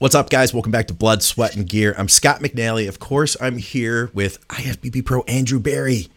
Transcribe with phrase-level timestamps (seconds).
[0.00, 0.54] What's up, guys?
[0.54, 1.94] Welcome back to Blood, Sweat, and Gear.
[1.98, 2.88] I'm Scott McNally.
[2.88, 6.08] Of course, I'm here with IFBB Pro Andrew Barry.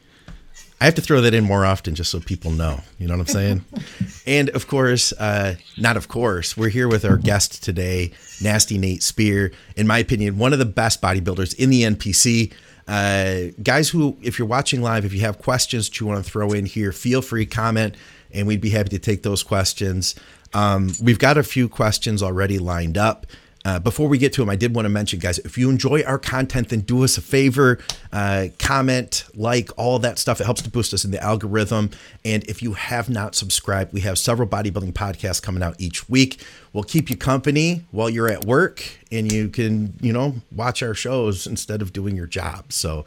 [0.80, 2.80] I have to throw that in more often just so people know.
[2.98, 3.66] You know what I'm saying?
[4.26, 9.04] and of course, uh, not of course, we're here with our guest today, Nasty Nate
[9.04, 9.52] Spear.
[9.76, 12.54] In my opinion, one of the best bodybuilders in the NPC.
[12.88, 16.32] Uh, guys who, if you're watching live, if you have questions that you want to
[16.32, 17.96] throw in here, feel free comment,
[18.32, 20.16] and we'd be happy to take those questions.
[20.54, 23.28] Um, we've got a few questions already lined up.
[23.66, 26.04] Uh, before we get to them, I did want to mention, guys, if you enjoy
[26.04, 27.80] our content, then do us a favor,
[28.12, 30.42] uh, comment, like, all that stuff.
[30.42, 31.92] It helps to boost us in the algorithm.
[32.26, 36.44] And if you have not subscribed, we have several bodybuilding podcasts coming out each week.
[36.74, 40.94] We'll keep you company while you're at work, and you can, you know, watch our
[40.94, 42.74] shows instead of doing your job.
[42.74, 43.06] So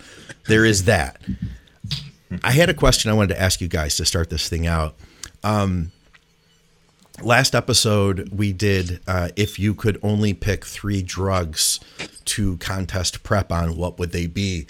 [0.49, 1.21] there is that.
[2.43, 4.95] I had a question I wanted to ask you guys to start this thing out.
[5.45, 5.93] Um,
[7.23, 11.81] last episode we did uh, if you could only pick three drugs
[12.25, 14.67] to contest prep on what would they be?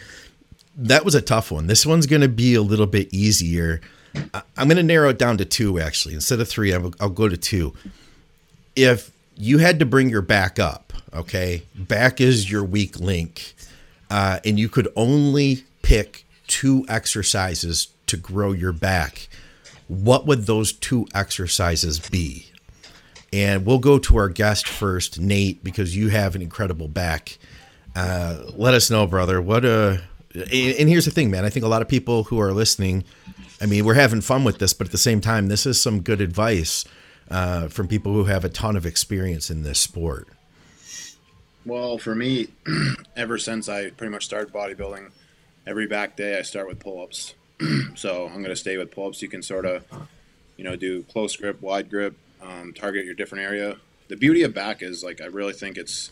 [0.76, 1.66] That was a tough one.
[1.66, 3.80] This one's going to be a little bit easier.
[4.14, 6.14] I'm going to narrow it down to two actually.
[6.14, 7.74] Instead of three I'll, go to two.
[8.74, 13.54] If you had to bring your back up okay back is your weak link
[14.10, 19.28] uh, and you could only pick two exercises to grow your back
[19.88, 22.50] what would those two exercises be?
[23.32, 27.38] And we'll go to our guest first, Nate, because you have an incredible back.
[27.94, 29.40] Uh, let us know, brother.
[29.40, 29.98] What uh
[30.36, 31.44] and here's the thing, man.
[31.44, 33.04] I think a lot of people who are listening,
[33.60, 36.00] I mean, we're having fun with this, but at the same time, this is some
[36.00, 36.84] good advice
[37.30, 40.28] uh, from people who have a ton of experience in this sport.
[41.64, 42.48] Well, for me,
[43.16, 45.10] ever since I pretty much started bodybuilding,
[45.66, 47.34] every back day I start with pull ups.
[47.94, 49.22] so I'm going to stay with pull-ups.
[49.22, 49.84] You can sort of,
[50.56, 53.76] you know, do close grip, wide grip, um, target your different area.
[54.08, 56.10] The beauty of back is like I really think it's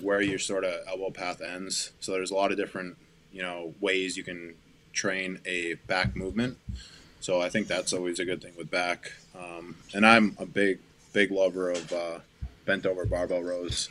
[0.00, 1.92] where your sort of elbow path ends.
[2.00, 2.96] So there's a lot of different,
[3.32, 4.54] you know, ways you can
[4.92, 6.58] train a back movement.
[7.20, 9.12] So I think that's always a good thing with back.
[9.38, 10.78] Um, and I'm a big,
[11.12, 12.18] big lover of uh,
[12.64, 13.88] bent over barbell rows.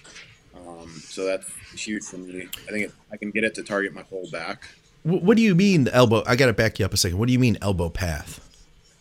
[0.56, 2.47] Um, so that's huge for me.
[2.68, 4.68] I think it, I can get it to target my whole back.
[5.03, 6.23] What do you mean the elbow?
[6.28, 7.17] I got to back you up a second.
[7.17, 8.47] What do you mean elbow path?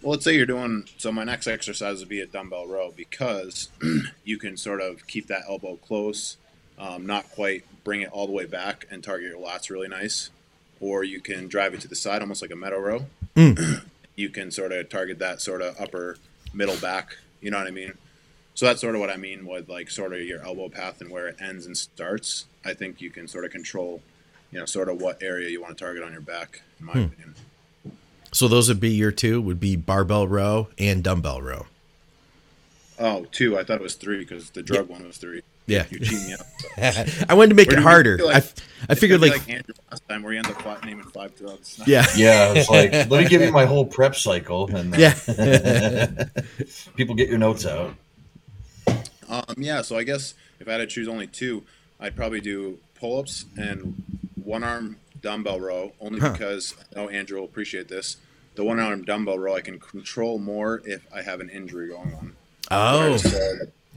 [0.00, 0.88] Well, let's say you're doing.
[0.96, 3.68] So my next exercise would be a dumbbell row because
[4.24, 6.38] you can sort of keep that elbow close,
[6.78, 10.30] um, not quite bring it all the way back and target your lats really nice,
[10.80, 13.06] or you can drive it to the side almost like a meadow row.
[13.36, 13.84] Mm.
[14.16, 16.16] you can sort of target that sort of upper
[16.54, 17.18] middle back.
[17.42, 17.92] You know what I mean?
[18.54, 21.10] So that's sort of what I mean with like sort of your elbow path and
[21.10, 22.46] where it ends and starts.
[22.64, 24.02] I think you can sort of control
[24.50, 26.92] you know, sort of what area you want to target on your back, in my
[26.92, 26.98] hmm.
[27.00, 27.34] opinion.
[28.32, 31.66] So those would be your two would be barbell row and dumbbell row.
[32.98, 33.58] Oh, two.
[33.58, 34.96] I thought it was three because the drug yeah.
[34.96, 35.42] one was three.
[35.66, 37.24] Yeah, you cheat me out.
[37.30, 38.18] I wanted to make it harder.
[38.18, 41.36] Like, I, I figured like, like Andrew last time where you end up naming five
[41.36, 41.80] drugs.
[41.86, 42.52] Yeah, yeah.
[42.54, 46.24] It's like let me give you my whole prep cycle, and uh, yeah,
[46.96, 47.94] people get your notes out.
[49.28, 49.82] Um, yeah.
[49.82, 51.62] So I guess if I had to choose only two,
[52.00, 54.02] I'd probably do pull-ups and
[54.44, 56.32] one arm dumbbell row only huh.
[56.32, 58.16] because I know Andrew will appreciate this.
[58.54, 62.14] The one arm dumbbell row I can control more if I have an injury going
[62.14, 62.36] on.
[62.70, 63.18] Oh.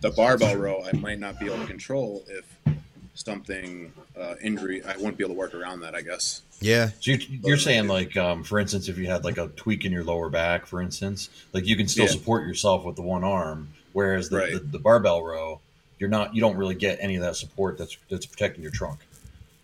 [0.01, 2.75] the barbell row I might not be able to control if
[3.13, 6.41] something uh, injury I wouldn't be able to work around that I guess.
[6.59, 6.89] Yeah.
[6.99, 10.03] So you're, saying like um, for instance if you had like a tweak in your
[10.03, 12.11] lower back for instance like you can still yeah.
[12.11, 14.53] support yourself with the one arm whereas the, right.
[14.53, 15.59] the, the barbell row
[15.99, 18.99] you're not you don't really get any of that support that's that's protecting your trunk.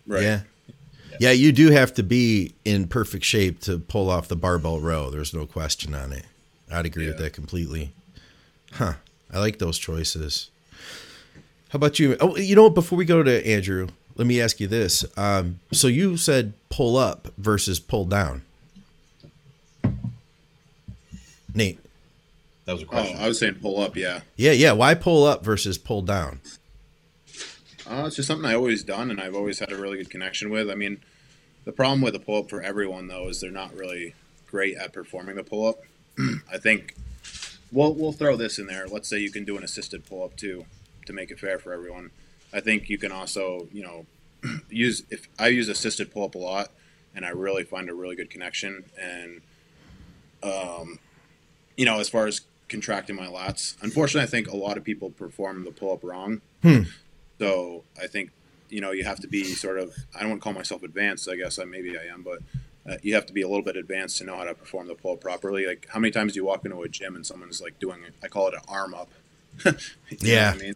[0.06, 0.22] Right.
[0.22, 0.40] Yeah.
[1.18, 5.10] Yeah, you do have to be in perfect shape to pull off the barbell row.
[5.10, 6.24] There's no question on it.
[6.70, 7.10] I'd agree yeah.
[7.10, 7.92] with that completely.
[8.72, 8.94] Huh.
[9.32, 10.50] I like those choices.
[11.70, 12.16] How about you?
[12.20, 12.74] Oh, you know what?
[12.74, 15.04] Before we go to Andrew, let me ask you this.
[15.16, 18.42] Um, so you said pull up versus pull down.
[21.54, 21.78] Nate.
[22.64, 23.16] That was a question.
[23.18, 24.20] Oh, I was saying pull up, yeah.
[24.36, 24.72] Yeah, yeah.
[24.72, 26.40] Why pull up versus pull down?
[27.88, 30.50] Uh, it's just something I always done, and I've always had a really good connection
[30.50, 30.70] with.
[30.70, 31.00] I mean,
[31.64, 34.14] the problem with a pull up for everyone though is they're not really
[34.46, 35.80] great at performing the pull up.
[36.52, 36.94] I think
[37.72, 38.86] we'll we'll throw this in there.
[38.86, 40.64] Let's say you can do an assisted pull up too,
[41.06, 42.10] to make it fair for everyone.
[42.52, 44.06] I think you can also you know
[44.70, 46.70] use if I use assisted pull up a lot,
[47.14, 48.84] and I really find a really good connection.
[49.00, 49.40] And
[50.42, 50.98] um,
[51.76, 55.10] you know, as far as contracting my lats, unfortunately, I think a lot of people
[55.10, 56.40] perform the pull up wrong.
[56.62, 56.82] Hmm.
[57.38, 58.30] So I think
[58.70, 61.28] you know you have to be sort of I don't want to call myself advanced.
[61.28, 62.40] I guess I maybe I am, but
[62.88, 64.94] uh, you have to be a little bit advanced to know how to perform the
[64.94, 65.66] pull properly.
[65.66, 68.28] Like how many times do you walk into a gym and someone's like doing I
[68.28, 69.10] call it an arm up.
[70.20, 70.52] yeah.
[70.54, 70.74] I mean?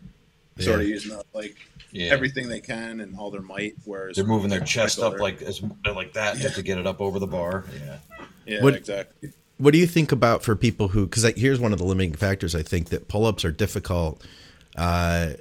[0.56, 0.64] yeah.
[0.64, 1.56] sort of using like
[1.90, 2.12] yeah.
[2.12, 3.74] everything they can and all their might.
[3.84, 7.00] Whereas they're moving their chest up like as like that just to get it up
[7.00, 7.64] over the bar.
[7.84, 7.96] Yeah,
[8.46, 9.32] yeah, what, exactly.
[9.58, 11.06] What do you think about for people who?
[11.06, 12.54] Because here's one of the limiting factors.
[12.54, 14.24] I think that pull-ups are difficult.
[14.76, 15.34] Uh,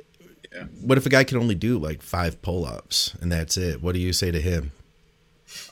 [0.53, 0.63] yeah.
[0.81, 3.81] What if a guy can only do like five pull-ups and that's it?
[3.81, 4.71] What do you say to him?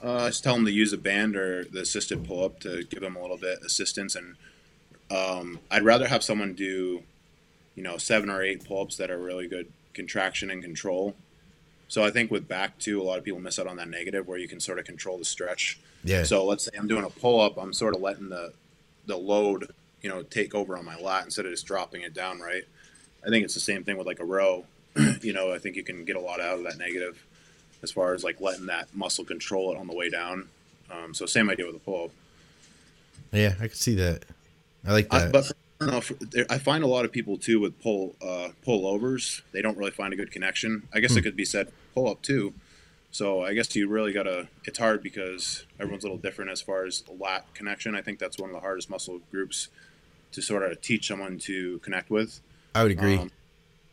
[0.03, 3.01] Uh, I just tell him to use a band or the assisted pull-up to give
[3.01, 4.15] him a little bit assistance.
[4.15, 4.35] And
[5.09, 7.03] um, I'd rather have someone do,
[7.75, 11.15] you know, seven or eight pull-ups that are really good contraction and control.
[11.87, 14.27] So I think with back two, a lot of people miss out on that negative
[14.27, 15.77] where you can sort of control the stretch.
[16.03, 16.23] Yeah.
[16.23, 18.53] So let's say I'm doing a pull up, I'm sort of letting the
[19.07, 22.39] the load, you know, take over on my lat instead of just dropping it down.
[22.39, 22.63] Right.
[23.25, 24.65] I think it's the same thing with like a row.
[25.21, 27.23] you know, I think you can get a lot out of that negative
[27.83, 30.49] as far as like letting that muscle control it on the way down.
[30.91, 32.11] Um, so same idea with the pull up.
[33.31, 34.25] Yeah, I can see that.
[34.85, 35.27] I like that.
[35.27, 36.43] I, but I don't know.
[36.49, 39.41] I find a lot of people too with pull uh, pull overs.
[39.51, 40.83] They don't really find a good connection.
[40.93, 41.19] I guess hmm.
[41.19, 42.53] it could be said pull up too.
[43.11, 44.47] So I guess you really gotta.
[44.65, 47.95] It's hard because everyone's a little different as far as lat connection.
[47.95, 49.69] I think that's one of the hardest muscle groups
[50.33, 52.39] to sort of teach someone to connect with.
[52.73, 53.17] I would agree.
[53.17, 53.31] Um,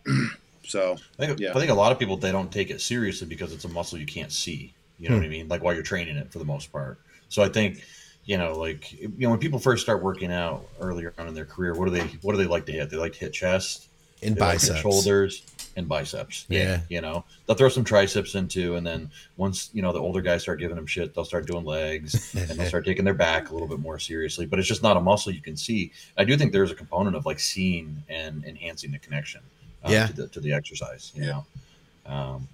[0.69, 1.51] so I think, yeah.
[1.51, 3.99] I think a lot of people they don't take it seriously because it's a muscle
[3.99, 4.75] you can't see.
[4.99, 5.23] You know hmm.
[5.23, 5.49] what I mean?
[5.49, 7.01] Like while you're training it for the most part.
[7.29, 7.83] So I think
[8.29, 11.47] you know, like you know, when people first start working out earlier on in their
[11.47, 12.91] career, what do they what do they like to hit?
[12.91, 13.89] They like to hit chest,
[14.23, 15.43] and biceps, like shoulders,
[15.77, 16.45] and biceps.
[16.51, 20.21] Yeah, you know, they'll throw some triceps into, and then once you know the older
[20.21, 23.49] guys start giving them shit, they'll start doing legs, and they'll start taking their back
[23.49, 24.45] a little bit more seriously.
[24.45, 25.93] But it's just not a muscle you can see.
[26.19, 29.41] I do think there's a component of like seeing and enhancing the connection.
[29.85, 30.07] Uh, yeah.
[30.07, 31.13] to the to the exercise.
[31.15, 31.29] You yeah.
[31.29, 32.13] know.
[32.13, 32.49] Um,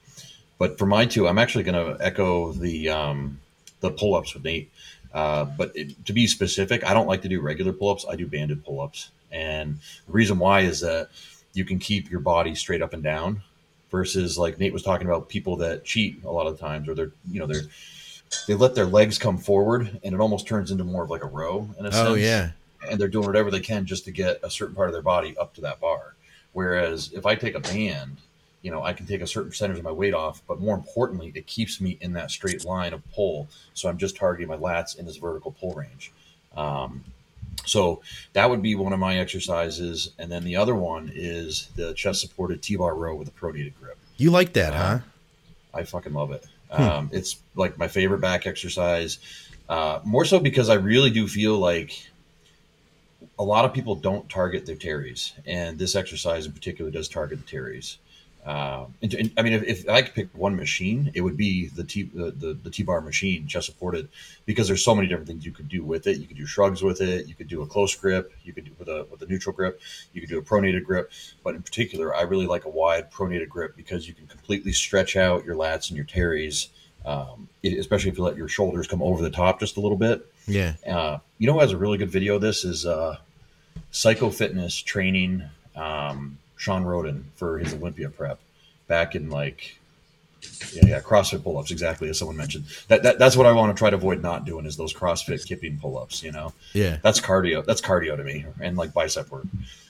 [0.58, 3.40] but for my two, I'm actually going to echo the um,
[3.80, 4.70] the pull ups with Nate.
[5.12, 8.04] Uh, but it, to be specific, I don't like to do regular pull ups.
[8.08, 9.10] I do banded pull ups.
[9.30, 11.08] And the reason why is that
[11.52, 13.42] you can keep your body straight up and down
[13.90, 17.12] versus like Nate was talking about people that cheat a lot of times or they're,
[17.30, 17.62] you know, they're,
[18.48, 21.28] they let their legs come forward and it almost turns into more of like a
[21.28, 22.08] row in a sense.
[22.08, 22.50] Oh, yeah.
[22.90, 25.36] And they're doing whatever they can just to get a certain part of their body
[25.38, 26.13] up to that bar.
[26.54, 28.16] Whereas if I take a band
[28.64, 31.30] you know, I can take a certain percentage of my weight off, but more importantly,
[31.34, 33.46] it keeps me in that straight line of pull.
[33.74, 36.10] So I'm just targeting my lats in this vertical pull range.
[36.56, 37.04] Um,
[37.66, 38.00] so
[38.32, 40.12] that would be one of my exercises.
[40.18, 43.74] And then the other one is the chest supported T bar row with a pronated
[43.78, 43.98] grip.
[44.16, 44.98] You like that, uh, huh?
[45.74, 46.46] I fucking love it.
[46.70, 46.82] Hmm.
[46.82, 49.18] Um, it's like my favorite back exercise.
[49.68, 52.10] Uh, more so because I really do feel like
[53.38, 57.40] a lot of people don't target their teres, and this exercise in particular does target
[57.40, 57.98] the teres.
[58.44, 61.68] Uh, and, and, I mean, if, if, I could pick one machine, it would be
[61.68, 64.08] the T the, the, the T bar machine, chest supported,
[64.44, 66.18] because there's so many different things you could do with it.
[66.18, 67.26] You could do shrugs with it.
[67.26, 68.34] You could do a close grip.
[68.44, 69.80] You could do with a with a neutral grip.
[70.12, 71.10] You could do a pronated grip.
[71.42, 75.16] But in particular, I really like a wide pronated grip because you can completely stretch
[75.16, 76.68] out your lats and your teres,
[77.06, 80.30] um, especially if you let your shoulders come over the top just a little bit.
[80.46, 80.74] Yeah.
[80.86, 82.38] Uh, you know, who has a really good video.
[82.38, 83.18] This is uh,
[83.90, 85.44] Psycho Fitness training.
[85.74, 88.38] Um, Shawn Rhoden for his Olympia prep
[88.86, 89.78] back in like
[90.72, 92.64] yeah, yeah, CrossFit pull-ups, exactly as someone mentioned.
[92.88, 95.46] That, that that's what I want to try to avoid not doing is those CrossFit
[95.46, 96.22] kipping pull-ups.
[96.22, 97.64] You know, yeah, that's cardio.
[97.64, 99.46] That's cardio to me, and like bicep work.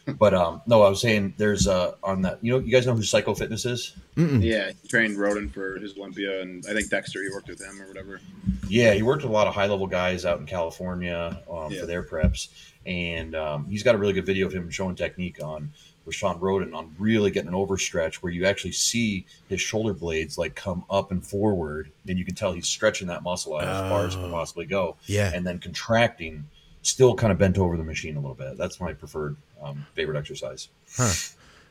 [0.06, 2.38] But um, no, I was saying there's uh on that.
[2.42, 3.94] You know, you guys know who Psycho Fitness is?
[4.16, 4.42] Mm-mm.
[4.42, 7.80] Yeah, he trained Rhoden for his Olympia, and I think Dexter he worked with him
[7.80, 8.20] or whatever.
[8.68, 11.80] Yeah, he worked with a lot of high-level guys out in California um, yeah.
[11.80, 12.48] for their preps,
[12.84, 15.72] and um, he's got a really good video of him showing technique on
[16.04, 20.36] with Shawn Rhoden on really getting an overstretch where you actually see his shoulder blades
[20.36, 23.90] like come up and forward, and you can tell he's stretching that muscle out as
[23.90, 24.30] far as can oh.
[24.30, 24.96] possibly go.
[25.06, 26.44] Yeah, and then contracting,
[26.82, 28.56] still kind of bent over the machine a little bit.
[28.56, 30.68] That's my preferred um, favorite exercise.
[30.96, 31.12] Huh.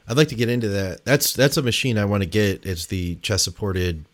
[0.07, 1.05] I'd like to get into that.
[1.05, 2.65] That's that's a machine I want to get.
[2.65, 4.05] It's the chest supported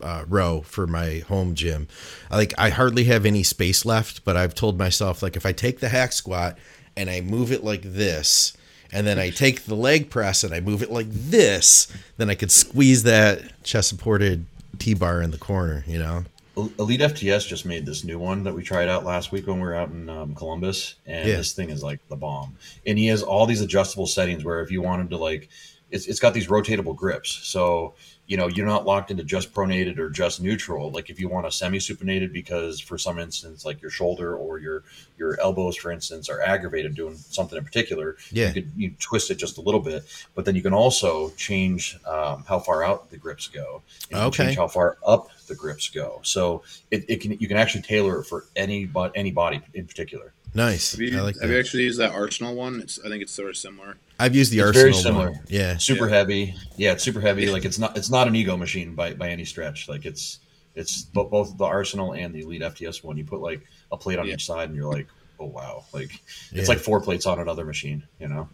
[0.00, 1.88] uh, row for my home gym.
[2.30, 5.80] Like I hardly have any space left, but I've told myself like if I take
[5.80, 6.58] the hack squat
[6.96, 8.56] and I move it like this
[8.92, 12.34] and then I take the leg press and I move it like this, then I
[12.34, 14.46] could squeeze that chest supported
[14.78, 16.24] T bar in the corner, you know?
[16.56, 19.66] Elite FTS just made this new one that we tried out last week when we
[19.66, 21.36] were out in um, Columbus, and yeah.
[21.36, 22.56] this thing is like the bomb.
[22.86, 25.50] And he has all these adjustable settings where if you wanted to like,
[25.90, 27.30] it's, it's got these rotatable grips.
[27.30, 27.94] So
[28.26, 30.90] you know you're not locked into just pronated or just neutral.
[30.90, 34.58] Like if you want a semi supinated because for some instance like your shoulder or
[34.58, 34.84] your
[35.18, 38.48] your elbows for instance are aggravated doing something in particular yeah.
[38.48, 40.04] you could you twist it just a little bit
[40.34, 43.82] but then you can also change um, how far out the grips go.
[44.10, 44.44] And okay.
[44.44, 46.20] change how far up the grips go.
[46.22, 49.86] So it, it can you can actually tailor it for any but any body in
[49.86, 50.92] particular Nice.
[50.92, 52.80] Have you, like have you actually used that Arsenal one?
[52.80, 53.96] It's I think it's sort of similar.
[54.18, 55.30] I've used the it's Arsenal very similar.
[55.32, 55.40] One.
[55.48, 55.76] Yeah.
[55.76, 56.14] Super Yeah.
[56.16, 56.54] heavy.
[56.76, 57.48] Yeah, it's super heavy.
[57.50, 59.88] Like it's not it's not an ego machine by by any stretch.
[59.88, 60.38] Like it's
[60.74, 63.16] it's bo- both the Arsenal and the Elite FTS one.
[63.16, 63.60] You put like
[63.92, 64.34] a plate on Yeah.
[64.34, 65.06] each side, and you're like,
[65.38, 66.10] oh wow, like
[66.52, 66.60] Yeah.
[66.60, 68.02] it's like four plates on another machine.
[68.18, 68.48] You know.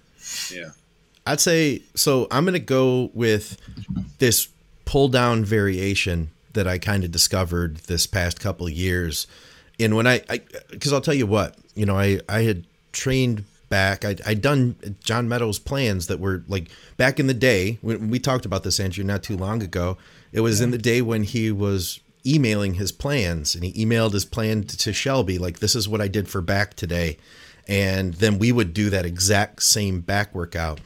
[0.52, 0.70] Yeah.
[1.24, 2.26] I'd say so.
[2.32, 3.56] I'm going to go with
[4.18, 4.48] this
[4.84, 9.26] pull down variation that I kind of discovered this past couple of years.
[9.82, 10.20] And when I,
[10.70, 14.76] because I'll tell you what, you know, I, I had trained back, I'd, I'd done
[15.02, 18.78] John Meadows plans that were like back in the day when we talked about this,
[18.78, 19.96] Andrew, not too long ago.
[20.32, 24.24] It was in the day when he was emailing his plans and he emailed his
[24.24, 27.18] plan to, to Shelby, like, this is what I did for back today.
[27.68, 30.80] And then we would do that exact same back workout.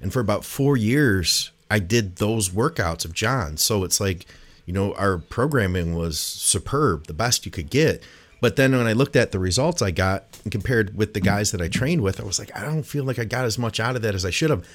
[0.00, 3.56] And for about four years, I did those workouts of John.
[3.56, 4.26] So it's like,
[4.66, 8.02] you know, our programming was superb, the best you could get.
[8.42, 11.52] But then when I looked at the results I got and compared with the guys
[11.52, 13.78] that I trained with, I was like, I don't feel like I got as much
[13.78, 14.66] out of that as I should have.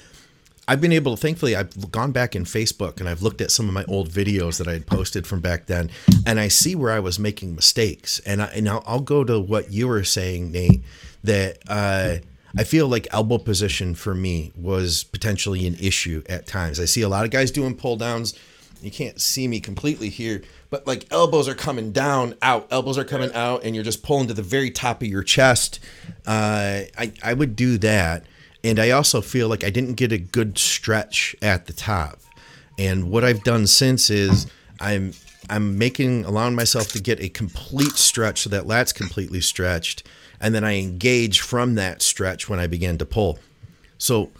[0.66, 3.68] I've been able to, thankfully, I've gone back in Facebook and I've looked at some
[3.68, 5.90] of my old videos that I had posted from back then,
[6.24, 8.20] and I see where I was making mistakes.
[8.20, 10.82] And I, and I'll, I'll go to what you were saying, Nate,
[11.24, 12.16] that uh,
[12.56, 16.80] I feel like elbow position for me was potentially an issue at times.
[16.80, 18.34] I see a lot of guys doing pull downs.
[18.80, 23.04] You can't see me completely here, but like elbows are coming down, out, elbows are
[23.04, 25.80] coming out, and you're just pulling to the very top of your chest.
[26.26, 28.24] Uh, I, I would do that.
[28.64, 32.20] And I also feel like I didn't get a good stretch at the top.
[32.76, 34.46] And what I've done since is
[34.80, 35.12] I'm
[35.50, 40.06] I'm making allowing myself to get a complete stretch so that lat's completely stretched,
[40.40, 43.38] and then I engage from that stretch when I begin to pull.
[43.96, 44.30] So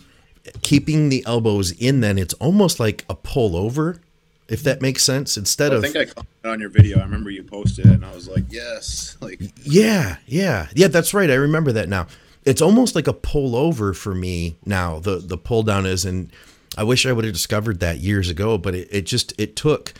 [0.62, 4.00] keeping the elbows in, then it's almost like a pull over,
[4.48, 5.36] if that makes sense.
[5.36, 6.98] Instead I of I think I commented on your video.
[6.98, 10.88] I remember you posted it, and I was like, yes, like Yeah, yeah, yeah.
[10.88, 11.30] That's right.
[11.30, 12.06] I remember that now.
[12.44, 14.98] It's almost like a pull over for me now.
[15.00, 16.32] The the pull down is, and
[16.76, 18.56] I wish I would have discovered that years ago.
[18.58, 19.94] But it, it just it took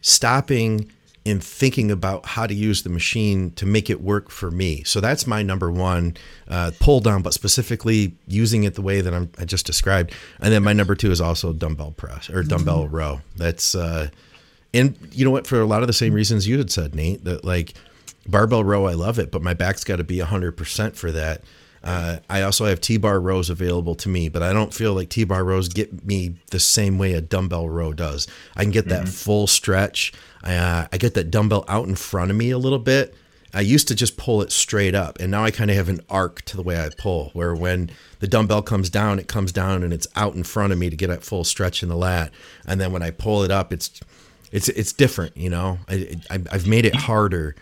[0.00, 0.90] stopping
[1.26, 4.82] and thinking about how to use the machine to make it work for me.
[4.84, 6.16] So that's my number one
[6.48, 10.12] uh, pull down, but specifically using it the way that I'm, I just described.
[10.40, 13.20] And then my number two is also dumbbell press or dumbbell row.
[13.36, 14.08] That's uh,
[14.74, 15.46] and you know what?
[15.46, 17.74] For a lot of the same reasons you had said, Nate, that like
[18.26, 21.42] barbell row, I love it, but my back's got to be 100% for that.
[21.84, 25.44] Uh, I also have T-bar rows available to me, but I don't feel like T-bar
[25.44, 28.26] rows get me the same way a dumbbell row does.
[28.56, 30.12] I can get that full stretch.
[30.42, 33.14] I, uh, I get that dumbbell out in front of me a little bit.
[33.52, 36.00] I used to just pull it straight up, and now I kind of have an
[36.10, 39.84] arc to the way I pull, where when the dumbbell comes down, it comes down
[39.84, 42.32] and it's out in front of me to get that full stretch in the lat,
[42.66, 44.00] and then when I pull it up, it's
[44.50, 45.78] it's it's different, you know.
[45.88, 47.54] I, I I've made it harder.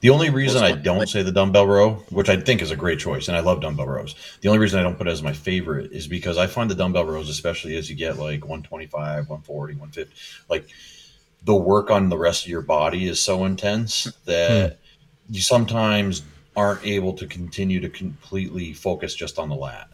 [0.00, 2.98] The only reason I don't say the dumbbell row, which I think is a great
[2.98, 5.34] choice, and I love dumbbell rows, the only reason I don't put it as my
[5.34, 9.74] favorite is because I find the dumbbell rows, especially as you get like 125, 140,
[9.74, 10.14] 150,
[10.48, 10.66] like
[11.44, 15.34] the work on the rest of your body is so intense that hmm.
[15.34, 16.22] you sometimes
[16.56, 19.88] aren't able to continue to completely focus just on the lat.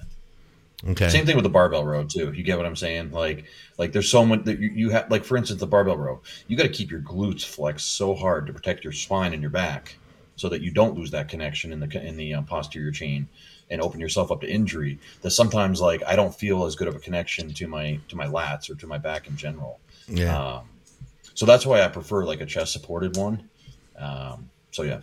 [0.84, 1.08] Okay.
[1.08, 2.32] Same thing with the barbell row too.
[2.32, 3.10] You get what I'm saying?
[3.10, 3.46] Like,
[3.78, 5.10] like there's so much that you, you have.
[5.10, 6.20] Like for instance, the barbell row.
[6.48, 9.50] You got to keep your glutes flexed so hard to protect your spine and your
[9.50, 9.96] back,
[10.36, 13.28] so that you don't lose that connection in the in the um, posterior chain
[13.70, 14.98] and open yourself up to injury.
[15.22, 18.26] That sometimes like I don't feel as good of a connection to my to my
[18.26, 19.80] lats or to my back in general.
[20.08, 20.56] Yeah.
[20.56, 20.68] Um,
[21.34, 23.48] so that's why I prefer like a chest supported one.
[23.98, 25.00] Um, so yeah.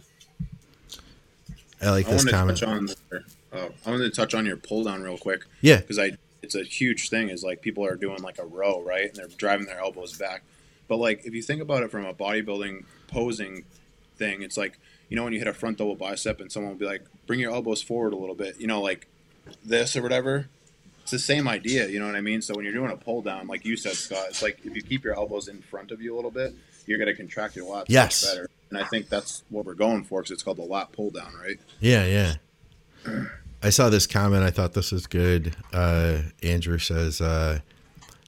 [1.81, 2.95] I like I this wanted to comment.
[3.53, 5.45] Uh, I wanted to touch on your pull down real quick.
[5.61, 5.77] Yeah.
[5.77, 7.29] because I it's a huge thing.
[7.29, 10.43] Is like people are doing like a row, right, and they're driving their elbows back.
[10.87, 13.63] But like if you think about it from a bodybuilding posing
[14.17, 14.77] thing, it's like
[15.09, 17.39] you know when you hit a front double bicep and someone will be like, bring
[17.39, 19.07] your elbows forward a little bit, you know, like
[19.63, 20.47] this or whatever.
[21.03, 22.41] It's the same idea, you know what I mean?
[22.41, 24.81] So when you're doing a pull down, like you said, Scott, it's like if you
[24.81, 26.55] keep your elbows in front of you a little bit,
[26.85, 28.23] you're going to contract your lats Yes.
[28.23, 28.49] much better.
[28.69, 31.33] And I think that's what we're going for because it's called the lat pull down,
[31.35, 31.59] right?
[31.81, 32.05] Yeah,
[33.05, 33.25] yeah.
[33.63, 34.43] I saw this comment.
[34.43, 35.55] I thought this was good.
[35.71, 37.59] Uh, Andrew says, uh,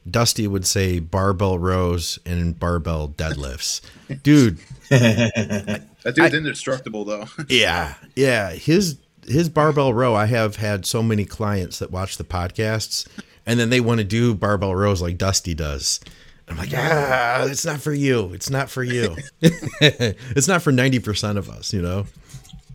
[0.10, 3.82] Dusty would say barbell rows and barbell deadlifts.
[4.24, 7.26] Dude, That dude's indestructible, though.
[7.50, 8.52] yeah, yeah.
[8.52, 10.14] His his barbell row.
[10.14, 13.08] I have had so many clients that watch the podcasts,
[13.46, 16.00] and then they want to do barbell rows like Dusty does.
[16.48, 18.32] I'm like, ah, it's not for you.
[18.34, 19.16] It's not for you.
[19.42, 22.06] it's not for ninety percent of us, you know.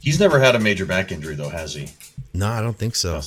[0.01, 1.89] He's never had a major back injury though, has he?
[2.33, 3.21] No, I don't think so.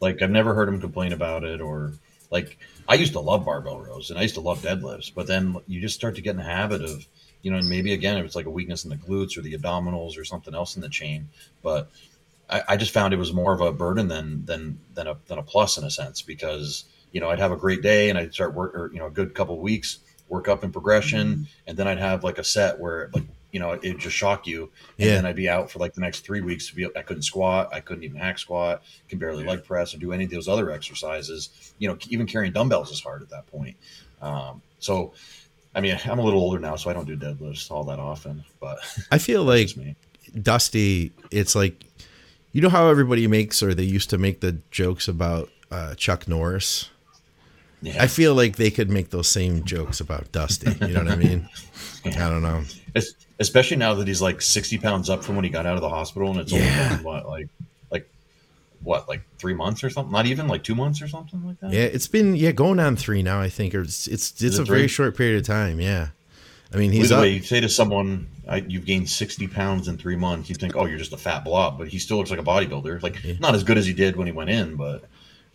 [0.00, 1.92] Like I've never heard him complain about it or
[2.30, 5.56] like I used to love barbell rows and I used to love deadlifts, but then
[5.66, 7.06] you just start to get in the habit of,
[7.42, 9.56] you know, and maybe again it was like a weakness in the glutes or the
[9.56, 11.28] abdominals or something else in the chain.
[11.62, 11.90] But
[12.48, 15.38] I, I, just found it was more of a burden than than than a than
[15.38, 18.34] a plus in a sense because you know I'd have a great day and I'd
[18.34, 21.42] start work or you know a good couple weeks work up in progression mm-hmm.
[21.66, 24.70] and then I'd have like a set where like you know it just shock you.
[24.98, 25.14] And yeah.
[25.16, 27.70] then I'd be out for like the next three weeks to be I couldn't squat
[27.72, 30.70] I couldn't even hack squat can barely leg press or do any of those other
[30.70, 31.72] exercises.
[31.78, 33.76] You know even carrying dumbbells is hard at that point.
[34.20, 35.12] Um, so
[35.74, 38.44] I mean I'm a little older now so I don't do deadlifts all that often
[38.60, 38.78] but
[39.10, 39.70] I feel like
[40.42, 41.84] Dusty it's like
[42.52, 46.26] you know how everybody makes or they used to make the jokes about uh, Chuck
[46.28, 46.90] Norris
[47.82, 48.02] yeah.
[48.02, 50.72] I feel like they could make those same jokes about Dusty.
[50.86, 51.48] You know what I mean?
[52.04, 52.26] yeah.
[52.26, 52.62] I don't know.
[52.94, 55.82] It's, especially now that he's like 60 pounds up from when he got out of
[55.82, 56.88] the hospital and it's yeah.
[56.92, 57.48] only what, like,
[57.90, 58.08] like
[58.82, 60.12] what, like three months or something?
[60.12, 61.72] Not even like two months or something like that.
[61.72, 61.82] Yeah.
[61.82, 64.88] It's been, yeah, going on three now, I think, or it's, it's, it's a very
[64.88, 65.80] short period of time.
[65.80, 66.08] Yeah.
[66.72, 68.26] I mean, he's Either way, you say to someone,
[68.66, 71.78] you've gained 60 pounds in three months, you think, oh, you're just a fat blob,
[71.78, 73.02] but he still looks like a bodybuilder.
[73.02, 73.34] Like, yeah.
[73.38, 75.04] not as good as he did when he went in, but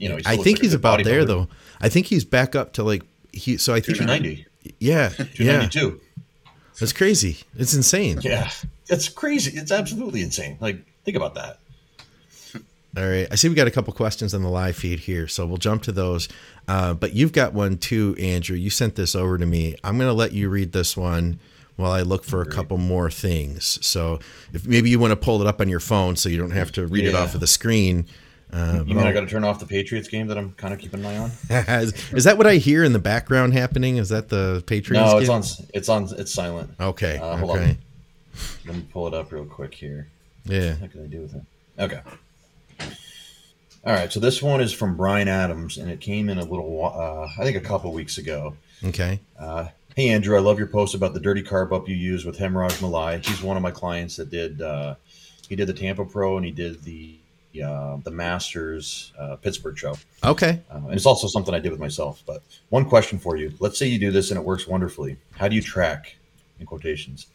[0.01, 1.47] you know, I think like he's about there though.
[1.79, 3.57] I think he's back up to like he.
[3.57, 4.45] So I think 290.
[4.79, 6.01] Yeah, 292.
[6.01, 6.21] Yeah.
[6.79, 7.37] That's crazy.
[7.55, 8.19] It's insane.
[8.21, 8.49] Yeah,
[8.87, 9.55] it's crazy.
[9.55, 10.57] It's absolutely insane.
[10.59, 11.59] Like, think about that.
[12.97, 13.27] All right.
[13.31, 15.83] I see we got a couple questions on the live feed here, so we'll jump
[15.83, 16.27] to those.
[16.67, 18.57] Uh, but you've got one too, Andrew.
[18.57, 19.75] You sent this over to me.
[19.83, 21.39] I'm going to let you read this one
[21.77, 23.79] while I look for a couple more things.
[23.85, 24.19] So
[24.51, 26.71] if maybe you want to pull it up on your phone so you don't have
[26.73, 27.11] to read yeah.
[27.11, 28.07] it off of the screen.
[28.53, 30.79] Uh, you mean I got to turn off the Patriots game that I'm kind of
[30.79, 31.31] keeping an eye on?
[31.83, 33.97] is, is, that what I hear in the background happening?
[33.97, 35.11] Is that the Patriots?
[35.11, 35.35] No, it's game?
[35.37, 35.43] on.
[35.73, 36.19] It's on.
[36.19, 36.71] It's silent.
[36.79, 37.17] Okay.
[37.17, 37.69] Uh, hold okay.
[37.69, 37.77] on.
[38.65, 40.09] Let me pull it up real quick here.
[40.43, 40.75] Yeah.
[40.75, 41.43] What can I do with it?
[41.79, 42.01] Okay.
[43.85, 44.11] All right.
[44.11, 46.93] So this one is from Brian Adams, and it came in a little.
[46.93, 48.55] Uh, I think a couple weeks ago.
[48.83, 49.19] Okay.
[49.39, 52.37] Uh, hey Andrew, I love your post about the dirty carb up you use with
[52.37, 53.25] Hemraj Malai.
[53.25, 54.61] He's one of my clients that did.
[54.61, 54.95] Uh,
[55.47, 57.20] he did the Tampa Pro and he did the
[57.59, 59.95] uh, the Masters uh, Pittsburgh show.
[60.23, 60.61] Okay.
[60.71, 62.23] Uh, and it's also something I did with myself.
[62.25, 65.17] But one question for you: Let's say you do this and it works wonderfully.
[65.31, 66.15] How do you track,
[66.59, 67.27] in quotations,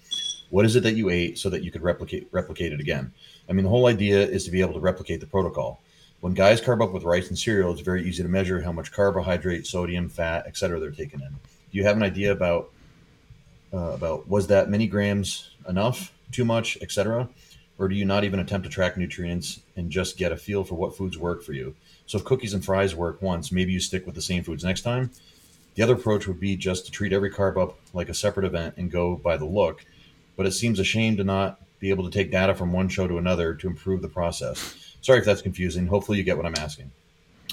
[0.51, 3.13] what is it that you ate so that you could replicate replicate it again?
[3.49, 5.83] I mean, the whole idea is to be able to replicate the protocol.
[6.21, 8.91] When guys carb up with rice and cereal, it's very easy to measure how much
[8.91, 10.81] carbohydrate, sodium, fat, etc.
[10.81, 11.29] they're taking in.
[11.29, 12.71] Do you have an idea about
[13.73, 17.29] uh, about was that many grams enough, too much, etc.?
[17.79, 20.77] Or do you not even attempt to track nutrients and just get a feel for
[20.77, 21.75] what foods work for you?
[22.07, 24.83] So if cookies and fries work once, maybe you stick with the same foods next
[24.83, 25.11] time.
[25.75, 28.77] The other approach would be just to treat every carb up like a separate event
[28.79, 29.85] and go by the look.
[30.37, 33.07] But it seems a shame to not be able to take data from one show
[33.07, 34.75] to another to improve the process.
[35.03, 35.87] Sorry if that's confusing.
[35.87, 36.91] Hopefully you get what I'm asking.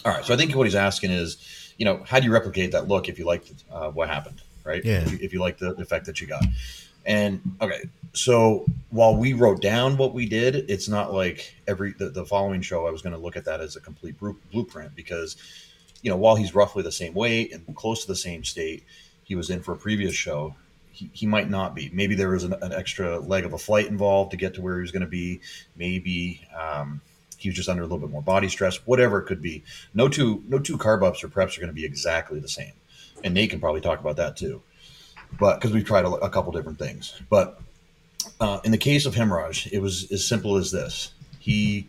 [0.05, 0.23] All right.
[0.23, 3.09] So I think what he's asking is, you know, how do you replicate that look
[3.09, 4.83] if you like uh, what happened, right?
[4.83, 5.01] Yeah.
[5.01, 6.43] If you, if you like the effect that you got.
[7.05, 12.09] And okay, so while we wrote down what we did, it's not like every the,
[12.09, 14.15] the following show I was going to look at that as a complete
[14.51, 15.35] blueprint because
[16.01, 18.83] you know while he's roughly the same weight and close to the same state
[19.23, 20.55] he was in for a previous show,
[20.91, 21.89] he, he might not be.
[21.93, 24.75] Maybe there was an, an extra leg of a flight involved to get to where
[24.75, 25.41] he was going to be.
[25.75, 27.01] Maybe um,
[27.37, 28.85] he was just under a little bit more body stress.
[28.85, 29.63] Whatever it could be.
[29.93, 32.73] No two no two carb ups or preps are going to be exactly the same,
[33.23, 34.61] and Nate can probably talk about that too
[35.39, 37.19] but because we've tried a, a, couple different things.
[37.29, 37.59] But
[38.39, 41.11] uh, in the case of Hemraj, it was as simple as this.
[41.39, 41.87] He,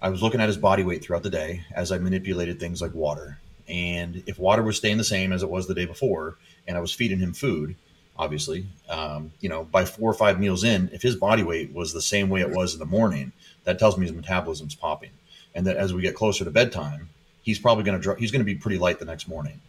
[0.00, 2.94] I was looking at his body weight throughout the day as I manipulated things like
[2.94, 3.38] water.
[3.68, 6.80] And if water was staying the same as it was the day before, and I
[6.80, 7.76] was feeding him food,
[8.16, 11.92] obviously, um, you know, by four or five meals in, if his body weight was
[11.92, 13.32] the same way it was in the morning,
[13.64, 15.10] that tells me his metabolism's popping,
[15.54, 17.08] and that as we get closer to bedtime,
[17.42, 19.60] he's probably going to he's going to be pretty light the next morning.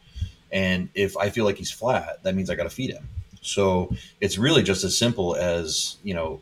[0.51, 3.07] And if I feel like he's flat, that means I got to feed him.
[3.41, 6.41] So it's really just as simple as, you know,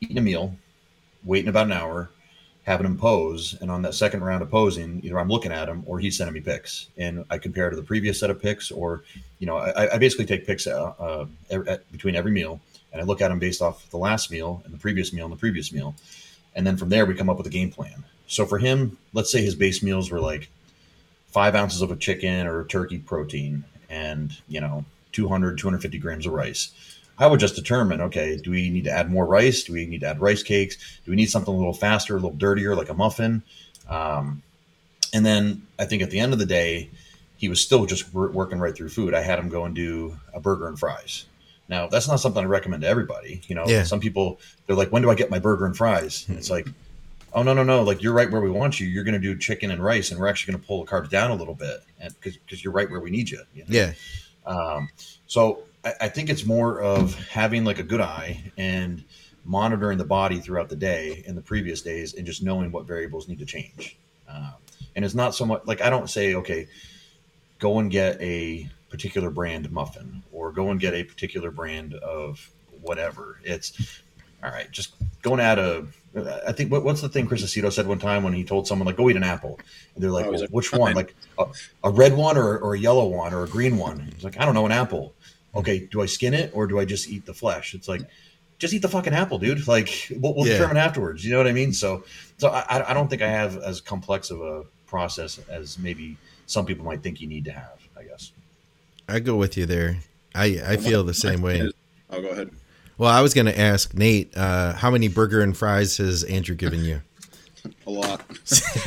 [0.00, 0.54] eating a meal,
[1.24, 2.10] waiting about an hour,
[2.64, 3.56] having him pose.
[3.60, 6.34] And on that second round of posing, either I'm looking at him or he's sending
[6.34, 6.88] me pics.
[6.96, 9.02] And I compare to the previous set of pics, or,
[9.38, 12.60] you know, I, I basically take pics uh, uh, at, between every meal
[12.92, 15.32] and I look at them based off the last meal and the previous meal and
[15.32, 15.94] the previous meal.
[16.54, 18.04] And then from there, we come up with a game plan.
[18.26, 20.50] So for him, let's say his base meals were like
[21.30, 26.32] five ounces of a chicken or turkey protein and, you know, 200, 250 grams of
[26.32, 26.72] rice.
[27.18, 29.64] I would just determine, okay, do we need to add more rice?
[29.64, 30.76] Do we need to add rice cakes?
[31.04, 33.42] Do we need something a little faster, a little dirtier, like a muffin?
[33.88, 34.42] Um,
[35.12, 36.88] and then I think at the end of the day,
[37.36, 39.14] he was still just working right through food.
[39.14, 41.26] I had him go and do a burger and fries.
[41.68, 43.42] Now, that's not something I recommend to everybody.
[43.46, 43.84] You know, yeah.
[43.84, 46.26] some people, they're like, when do I get my burger and fries?
[46.28, 46.68] And it's like,
[47.32, 49.36] oh no no no like you're right where we want you you're going to do
[49.38, 51.80] chicken and rice and we're actually going to pull the carbs down a little bit
[51.98, 53.68] and because you're right where we need you, you know?
[53.68, 53.92] yeah
[54.46, 54.88] um,
[55.26, 59.04] so I, I, think it's more of having like a good eye and
[59.44, 63.28] monitoring the body throughout the day in the previous days and just knowing what variables
[63.28, 63.98] need to change.
[64.28, 64.54] Um,
[64.96, 66.68] and it's not so much like I don't say, okay,
[67.58, 72.50] go and get a particular brand muffin or go and get a particular brand of
[72.80, 73.40] whatever.
[73.44, 74.02] It's
[74.42, 75.86] all right, just go and add a.
[76.14, 78.86] I think what, what's the thing Chris Aceto said one time when he told someone
[78.86, 79.60] like go eat an apple,
[79.94, 80.94] and they're like, oh, well, which one?
[80.94, 81.46] Like a,
[81.84, 84.10] a, red one or, or a yellow one or a green one?
[84.14, 85.14] He's like, I don't know, an apple.
[85.54, 87.74] Okay, do I skin it or do I just eat the flesh?
[87.74, 88.02] It's like
[88.58, 89.66] just eat the fucking apple, dude.
[89.68, 90.54] Like we'll, we'll yeah.
[90.54, 91.24] determine afterwards.
[91.24, 91.72] You know what I mean?
[91.72, 92.04] So,
[92.38, 96.66] so I, I don't think I have as complex of a process as maybe some
[96.66, 97.78] people might think you need to have.
[97.96, 98.32] I guess.
[99.08, 99.98] I go with you there.
[100.34, 101.60] I I feel the same way.
[102.10, 102.50] I'll oh, go ahead.
[103.00, 106.54] Well, I was going to ask Nate, uh, how many burger and fries has Andrew
[106.54, 107.00] given you?
[107.86, 108.22] A lot.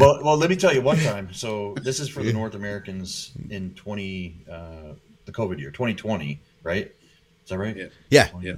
[0.00, 1.30] well, well, let me tell you one time.
[1.34, 4.94] So this is for the North Americans in twenty, uh,
[5.26, 6.86] the COVID year, twenty twenty, right?
[7.42, 7.76] Is that right?
[7.76, 7.88] Yeah.
[8.08, 8.28] Yeah.
[8.40, 8.52] yeah.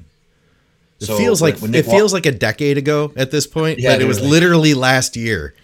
[1.00, 4.02] It so feels like it feels like a decade ago at this point, yeah, but
[4.02, 5.54] it was like, literally last year.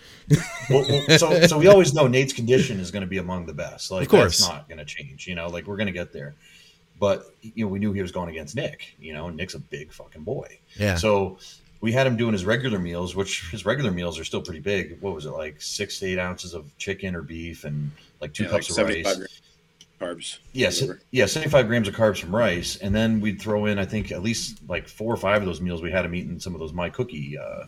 [0.68, 3.54] well, well, so, so we always know Nate's condition is going to be among the
[3.54, 3.92] best.
[3.92, 5.28] Like, of course, that's not going to change.
[5.28, 6.34] You know, like we're going to get there
[7.02, 8.94] but you know we knew he was going against Nick.
[9.00, 10.60] You know, Nick's a big fucking boy.
[10.76, 10.94] Yeah.
[10.94, 11.36] So
[11.80, 15.00] we had him doing his regular meals, which his regular meals are still pretty big.
[15.00, 18.44] What was it like six to eight ounces of chicken or beef and like two
[18.44, 19.40] yeah, cups like of rice.
[20.00, 20.38] Carbs.
[20.52, 23.84] Yes, yeah, yeah, seventy-five grams of carbs from rice, and then we'd throw in, I
[23.84, 25.82] think, at least like four or five of those meals.
[25.82, 27.64] We had him eating some of those my cookie, uh,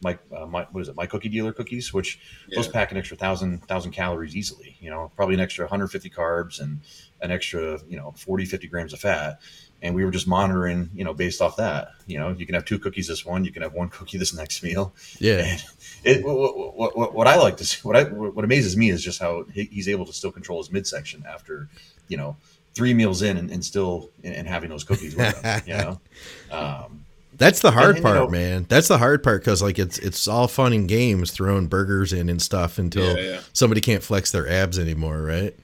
[0.00, 2.56] my, uh, my what is it, my cookie dealer cookies, which yeah.
[2.56, 4.76] those pack an extra thousand thousand calories easily.
[4.80, 6.80] You know, probably an extra 150 carbs and
[7.20, 9.40] an extra, you know, 40, 50 grams of fat.
[9.80, 11.90] And we were just monitoring, you know, based off that.
[12.06, 14.34] You know, you can have two cookies this one, you can have one cookie this
[14.34, 14.92] next meal.
[15.18, 15.44] Yeah.
[15.44, 15.64] And
[16.02, 19.02] it, what, what, what, what I like to see, what I, what amazes me is
[19.02, 21.68] just how he's able to still control his midsection after,
[22.08, 22.36] you know,
[22.74, 26.00] three meals in and, and still and, and, having those cookies with him, you know.
[26.50, 27.04] Um,
[27.38, 28.66] that's the hard and, part, you know, man.
[28.68, 32.28] That's the hard part because like it's it's all fun and games throwing burgers in
[32.28, 33.40] and stuff until yeah, yeah.
[33.52, 35.54] somebody can't flex their abs anymore, right?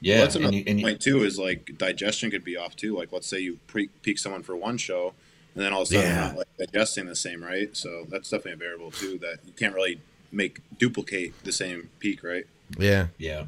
[0.00, 1.24] Yeah, well, that's another and you, and point too.
[1.24, 2.96] Is like digestion could be off too.
[2.96, 5.14] Like let's say you pre- peak someone for one show,
[5.54, 6.26] and then all of a sudden yeah.
[6.28, 7.76] not like digesting the same, right?
[7.76, 10.00] So that's definitely a variable too that you can't really
[10.32, 12.44] make duplicate the same peak, right?
[12.78, 13.44] Yeah, yeah,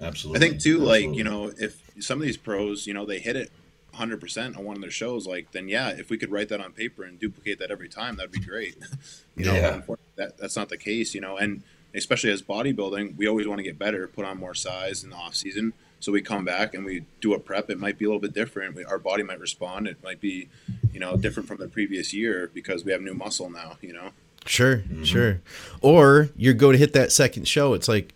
[0.00, 0.38] absolutely.
[0.38, 1.08] I think too, absolutely.
[1.08, 3.50] like you know, if some of these pros, you know, they hit it
[3.94, 6.72] 100% on one of their shows, like then yeah, if we could write that on
[6.72, 8.76] paper and duplicate that every time, that'd be great.
[9.36, 9.80] you know, yeah.
[10.16, 11.62] that that's not the case, you know, and
[11.94, 15.16] especially as bodybuilding, we always want to get better, put on more size in the
[15.16, 15.72] off season.
[16.06, 17.68] So we come back and we do a prep.
[17.68, 18.76] It might be a little bit different.
[18.76, 19.88] We, our body might respond.
[19.88, 20.48] It might be,
[20.92, 23.76] you know, different from the previous year because we have new muscle now.
[23.80, 24.10] You know.
[24.44, 25.02] Sure, mm-hmm.
[25.02, 25.40] sure.
[25.80, 27.74] Or you go to hit that second show.
[27.74, 28.14] It's like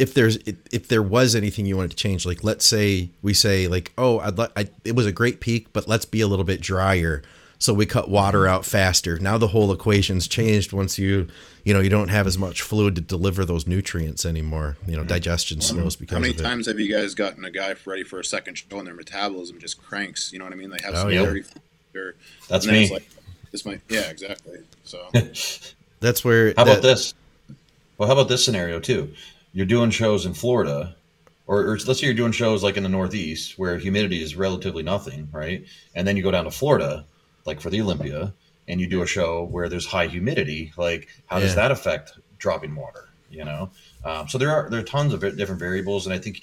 [0.00, 0.38] if there's
[0.72, 2.26] if there was anything you wanted to change.
[2.26, 4.50] Like let's say we say like, oh, I'd like
[4.84, 7.22] it was a great peak, but let's be a little bit drier
[7.60, 9.18] so we cut water out faster.
[9.18, 11.28] Now the whole equation's changed once you
[11.62, 14.78] you know you don't have as much fluid to deliver those nutrients anymore.
[14.86, 15.08] You know, mm-hmm.
[15.08, 15.78] digestion mm-hmm.
[15.78, 16.16] slows because.
[16.16, 18.86] How many times have you guys gotten a guy ready for a second show and
[18.86, 20.32] their metabolism just cranks?
[20.32, 20.70] You know what I mean?
[20.70, 22.10] They have oh, some yeah.
[22.48, 22.90] That's me.
[22.90, 23.08] Like,
[23.52, 24.60] this might, yeah, exactly.
[24.84, 25.10] So
[26.00, 26.54] that's where.
[26.56, 27.14] How that, about this?
[27.98, 29.12] Well, how about this scenario too?
[29.52, 30.94] You're doing shows in Florida,
[31.46, 34.82] or, or, let's say you're doing shows like in the Northeast where humidity is relatively
[34.82, 35.64] nothing, right?
[35.94, 37.04] And then you go down to Florida
[37.46, 38.34] like for the Olympia,
[38.68, 41.44] and you do a show where there's high humidity, like how yeah.
[41.44, 43.08] does that affect dropping water?
[43.30, 43.70] You know,
[44.04, 46.42] um, so there are there are tons of different variables, and I think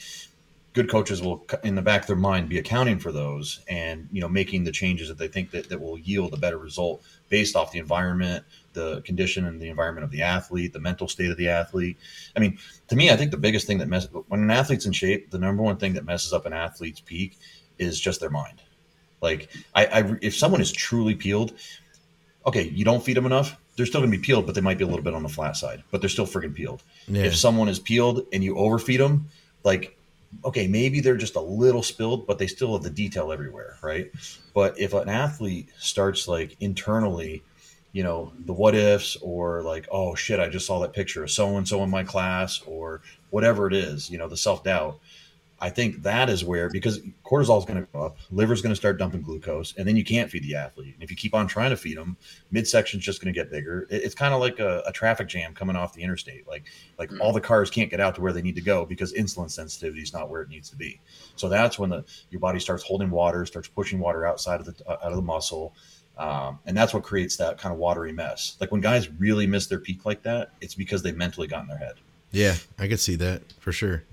[0.78, 4.22] good coaches will, in the back of their mind, be accounting for those and you
[4.22, 7.56] know making the changes that they think that, that will yield a better result based
[7.56, 11.38] off the environment, the condition and the environment of the athlete, the mental state of
[11.38, 11.98] the athlete.
[12.36, 14.92] I mean, to me, I think the biggest thing that messes when an athlete's in
[14.92, 17.40] shape, the number one thing that messes up an athlete's peak
[17.80, 18.62] is just their mind.
[19.22, 21.54] Like, I, I if someone is truly peeled,
[22.46, 24.78] okay, you don't feed them enough, they're still going to be peeled, but they might
[24.78, 26.82] be a little bit on the flat side, but they're still freaking peeled.
[27.08, 27.24] Yeah.
[27.24, 29.30] If someone is peeled and you overfeed them,
[29.64, 29.98] like,
[30.44, 34.12] okay, maybe they're just a little spilled, but they still have the detail everywhere, right?
[34.54, 37.44] But if an athlete starts like internally,
[37.94, 41.32] you know, the what ifs or like, oh shit, I just saw that picture of
[41.32, 45.00] so and so in my class or whatever it is, you know, the self doubt
[45.60, 48.72] I think that is where because cortisol is going to go up, liver is going
[48.72, 50.94] to start dumping glucose, and then you can't feed the athlete.
[50.94, 52.16] And if you keep on trying to feed them,
[52.52, 53.88] midsection's just going to get bigger.
[53.90, 56.48] It's kind of like a, a, traffic jam coming off the interstate.
[56.48, 56.66] Like
[57.00, 57.20] like mm.
[57.20, 60.02] all the cars can't get out to where they need to go because insulin sensitivity
[60.02, 61.02] is not where it needs to be.
[61.36, 64.76] So that's when the your body starts holding water, starts pushing water outside of the
[64.88, 65.74] uh, out of the muscle.
[66.18, 68.58] Um, and that's what creates that kind of watery mess.
[68.60, 71.68] Like when guys really miss their peak like that, it's because they mentally got in
[71.68, 71.94] their head.
[72.32, 74.04] Yeah, I could see that for sure.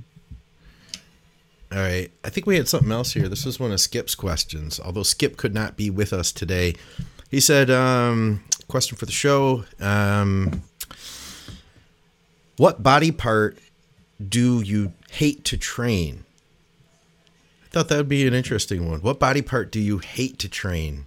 [1.74, 2.10] All right.
[2.22, 3.28] I think we had something else here.
[3.28, 6.76] This was one of Skip's questions, although Skip could not be with us today.
[7.30, 9.64] He said, um, question for the show.
[9.80, 10.62] Um,
[12.58, 13.58] what body part
[14.26, 16.24] do you hate to train?
[17.64, 19.00] I thought that would be an interesting one.
[19.00, 21.06] What body part do you hate to train?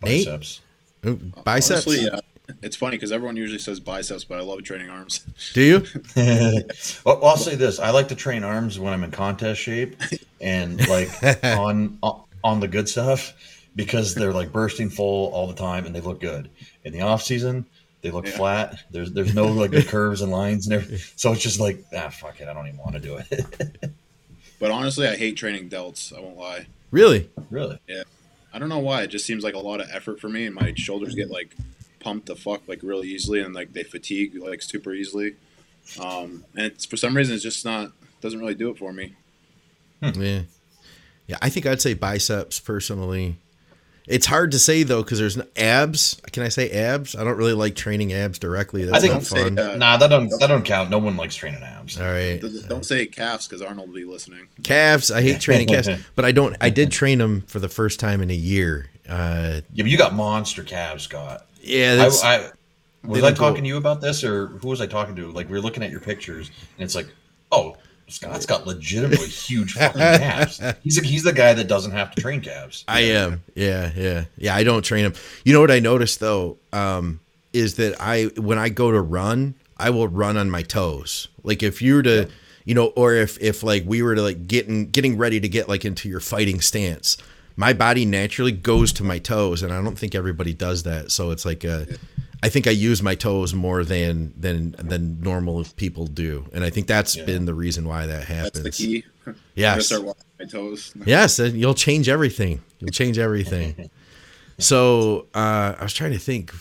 [0.00, 0.60] Biceps.
[1.04, 1.44] Nate?
[1.44, 1.86] Biceps?
[1.86, 2.18] Honestly, yeah.
[2.62, 5.24] It's funny because everyone usually says biceps, but I love training arms.
[5.54, 5.84] Do you?
[7.04, 9.96] well, I'll say this: I like to train arms when I'm in contest shape,
[10.40, 11.10] and like
[11.44, 11.98] on
[12.44, 13.32] on the good stuff
[13.74, 16.50] because they're like bursting full all the time and they look good.
[16.84, 17.64] In the off season,
[18.02, 18.32] they look yeah.
[18.32, 18.80] flat.
[18.90, 20.98] There's there's no like the curves and lines and everything.
[21.16, 23.92] So it's just like ah fuck it, I don't even want to do it.
[24.60, 26.16] but honestly, I hate training delts.
[26.16, 26.66] I won't lie.
[26.90, 27.30] Really?
[27.50, 27.78] Really?
[27.88, 28.02] Yeah.
[28.52, 29.02] I don't know why.
[29.02, 31.56] It just seems like a lot of effort for me, and my shoulders get like
[32.02, 35.36] pumped the fuck like really easily, and like they fatigue like super easily.
[36.00, 39.14] Um, and it's for some reason it's just not doesn't really do it for me.
[40.02, 40.20] Hmm.
[40.20, 40.40] Yeah,
[41.26, 41.36] yeah.
[41.40, 43.36] I think I'd say biceps personally.
[44.08, 46.20] It's hard to say though because there's no abs.
[46.32, 47.14] Can I say abs?
[47.14, 48.84] I don't really like training abs directly.
[48.84, 49.56] That's I think not fun.
[49.56, 50.90] Say, uh, nah, that don't that don't count.
[50.90, 52.00] No one likes training abs.
[52.00, 52.42] All right.
[52.68, 54.48] Don't say calves because Arnold will be listening.
[54.64, 55.12] Calves.
[55.12, 56.56] I hate training calves, but I don't.
[56.60, 58.90] I did train them for the first time in a year.
[59.08, 61.46] Uh, yeah, but you got monster calves, Scott.
[61.62, 62.22] Yeah, that's.
[62.22, 62.50] I, I
[63.04, 65.30] was I talking to you about this, or who was I talking to?
[65.30, 67.08] Like we were looking at your pictures, and it's like,
[67.50, 67.76] oh,
[68.08, 70.60] Scott's got legitimately huge fucking calves.
[70.82, 72.84] He's a, he's the guy that doesn't have to train calves.
[72.86, 73.42] I am.
[73.54, 74.54] Yeah, yeah, yeah.
[74.54, 75.14] I don't train him.
[75.44, 77.20] You know what I noticed though um,
[77.52, 81.28] is that I when I go to run, I will run on my toes.
[81.42, 82.28] Like if you were to,
[82.64, 85.68] you know, or if if like we were to like getting getting ready to get
[85.68, 87.16] like into your fighting stance,
[87.56, 91.10] my body naturally goes to my toes, and I don't think everybody does that.
[91.10, 91.86] So it's like a.
[92.44, 96.70] I think I use my toes more than than than normal people do, and I
[96.70, 97.24] think that's yeah.
[97.24, 98.62] been the reason why that happens.
[98.62, 99.04] That's the key.
[99.54, 99.86] Yes.
[99.86, 100.92] Start walking my toes.
[101.06, 102.60] yes, and you'll change everything.
[102.80, 103.88] You'll change everything.
[104.58, 106.52] so uh, I was trying to think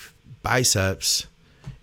[0.43, 1.25] biceps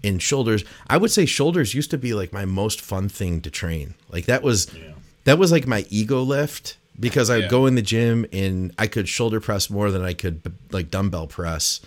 [0.05, 0.65] and shoulders.
[0.89, 3.95] I would say shoulders used to be like my most fun thing to train.
[4.11, 4.93] Like that was yeah.
[5.25, 7.49] that was like my ego lift because I'd yeah.
[7.49, 11.27] go in the gym and I could shoulder press more than I could like dumbbell
[11.27, 11.81] press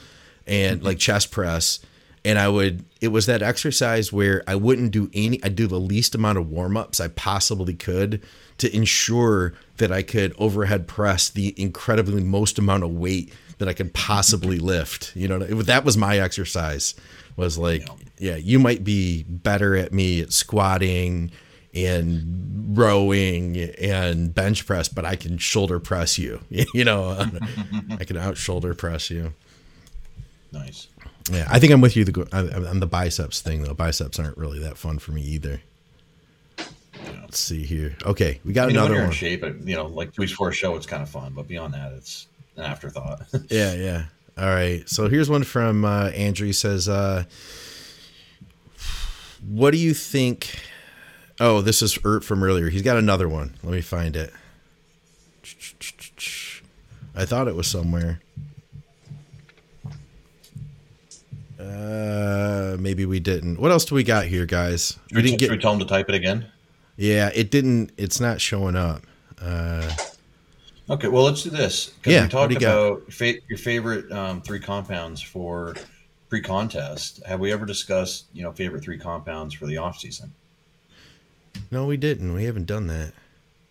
[0.47, 0.85] and mm-hmm.
[0.85, 1.79] like chest press
[2.23, 5.79] and I would it was that exercise where I wouldn't do any I'd do the
[5.79, 8.21] least amount of warm-ups I possibly could
[8.59, 13.73] to ensure that I could overhead press the incredibly most amount of weight that I
[13.73, 15.15] could possibly lift.
[15.15, 16.93] You know, that was my exercise
[17.35, 21.31] was like, yeah, you might be better at me at squatting
[21.73, 26.41] and rowing and bench press, but I can shoulder press you.
[26.49, 27.25] you know,
[27.91, 29.33] I can out shoulder press you.
[30.51, 30.87] Nice.
[31.31, 33.73] Yeah, I think I'm with you the, on the biceps thing though.
[33.73, 35.61] Biceps aren't really that fun for me either.
[37.21, 37.95] Let's see here.
[38.05, 39.05] Okay, we got I mean, another one.
[39.05, 41.47] in shape, you know, like two weeks before a show, it's kind of fun, but
[41.47, 43.21] beyond that, it's an afterthought.
[43.49, 44.03] yeah, yeah.
[44.37, 44.87] All right.
[44.89, 46.47] So here's one from uh, Andrew.
[46.47, 47.23] He says, uh,
[49.47, 50.59] "What do you think?"
[51.43, 52.69] Oh, this is Ert from earlier.
[52.69, 53.55] He's got another one.
[53.63, 54.31] Let me find it.
[57.15, 58.21] I thought it was somewhere.
[61.59, 63.59] Uh, maybe we didn't.
[63.59, 64.99] What else do we got here, guys?
[65.07, 65.47] Should we, didn't get.
[65.47, 66.45] Should we tell him to type it again?
[66.95, 67.91] Yeah, it didn't.
[67.97, 69.01] It's not showing up.
[69.41, 69.91] Uh,
[70.91, 71.95] okay, well, let's do this.
[72.05, 75.75] Yeah, we talked about fa- your favorite um, three compounds for
[76.29, 77.25] pre-contest.
[77.25, 80.31] Have we ever discussed, you know, favorite three compounds for the off season?
[81.69, 82.33] No, we didn't.
[82.33, 83.13] We haven't done that.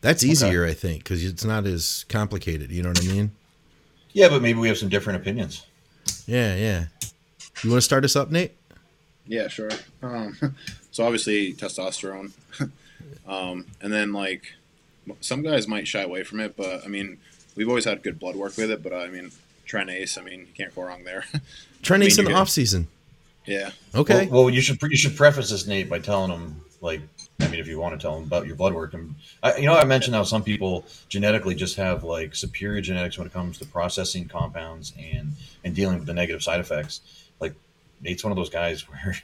[0.00, 0.70] That's easier, okay.
[0.70, 2.70] I think, because it's not as complicated.
[2.70, 3.32] You know what I mean?
[4.12, 5.66] Yeah, but maybe we have some different opinions.
[6.26, 6.84] Yeah, yeah.
[7.62, 8.52] You want to start us up, Nate?
[9.26, 9.70] Yeah, sure.
[10.02, 10.36] Um,
[10.90, 12.32] so obviously testosterone,
[13.28, 14.54] um, and then like
[15.20, 17.18] some guys might shy away from it, but I mean
[17.54, 18.82] we've always had good blood work with it.
[18.82, 19.30] But uh, I mean
[19.72, 21.24] Ace, I mean you can't go wrong there.
[21.34, 22.88] Ace I mean, in the off season.
[23.46, 23.70] Yeah.
[23.94, 24.26] Okay.
[24.26, 27.00] Well, well, you should you should preface this, Nate, by telling them like
[27.42, 29.66] I mean, if you want to tell them about your blood work, and I, you
[29.66, 33.58] know, I mentioned how some people genetically just have like superior genetics when it comes
[33.58, 35.32] to processing compounds and
[35.64, 37.00] and dealing with the negative side effects.
[37.40, 37.54] Like
[38.00, 39.16] Nate's one of those guys where,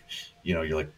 [0.42, 0.92] you know, you're like,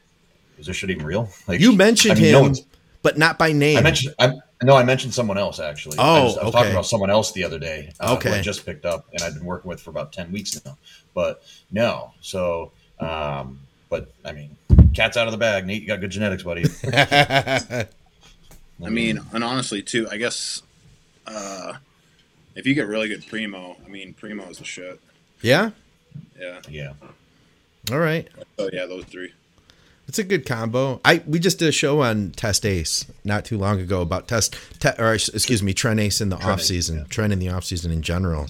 [0.58, 1.28] is this shit even real?
[1.48, 2.58] Like you mentioned I mean, him, no
[3.02, 3.78] but not by name.
[3.78, 5.96] I mentioned, I, no, I mentioned someone else actually.
[5.98, 6.58] Oh, I was, I was okay.
[6.58, 7.92] talking about someone else the other day.
[8.00, 10.60] Uh, okay, I just picked up and I've been working with for about ten weeks
[10.64, 10.76] now.
[11.14, 14.56] But no, so, um, but I mean,
[14.98, 15.64] cat's out of the bag.
[15.64, 16.64] Nate, you got good genetics, buddy.
[18.84, 20.62] I mean, and honestly, too, I guess
[21.26, 21.74] uh,
[22.56, 25.00] if you get really good primo, I mean, primo is a shit.
[25.40, 25.70] Yeah.
[26.38, 26.60] Yeah.
[26.68, 26.92] Yeah.
[27.92, 28.28] All right.
[28.58, 29.32] Oh yeah, those three.
[30.08, 31.00] It's a good combo.
[31.04, 34.56] I we just did a show on Test Ace not too long ago about test,
[34.80, 37.04] te, or excuse me, Tren Ace in the Tren off season, yeah.
[37.04, 38.46] Tren in the off season in general.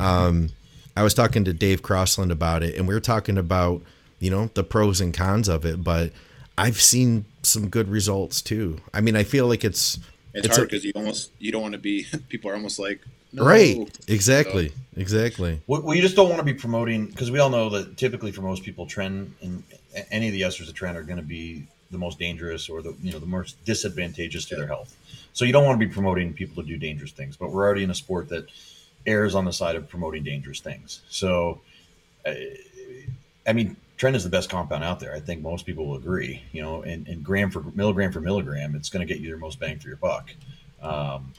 [0.00, 0.50] Um,
[0.96, 3.82] I was talking to Dave Crossland about it, and we were talking about
[4.18, 5.82] you know the pros and cons of it.
[5.82, 6.12] But
[6.58, 8.78] I've seen some good results too.
[8.92, 9.98] I mean, I feel like it's
[10.34, 12.06] it's, it's hard because you almost you don't want to be.
[12.28, 13.00] People are almost like
[13.32, 13.44] no.
[13.44, 14.74] right, exactly, so.
[14.96, 15.60] exactly.
[15.66, 18.42] Well, you just don't want to be promoting because we all know that typically for
[18.42, 19.62] most people, tren and
[20.10, 22.94] any of the esters of tren are going to be the most dangerous or the
[23.02, 24.60] you know the most disadvantageous to yeah.
[24.60, 24.94] their health.
[25.32, 27.36] So you don't want to be promoting people to do dangerous things.
[27.36, 28.48] But we're already in a sport that
[29.06, 31.02] errs on the side of promoting dangerous things.
[31.10, 31.60] So,
[32.24, 32.32] uh,
[33.46, 35.14] I mean, Tren is the best compound out there.
[35.14, 36.42] I think most people will agree.
[36.52, 39.38] You know, and, and gram for milligram for milligram, it's going to get you your
[39.38, 40.30] most bang for your buck.
[40.82, 41.32] Um,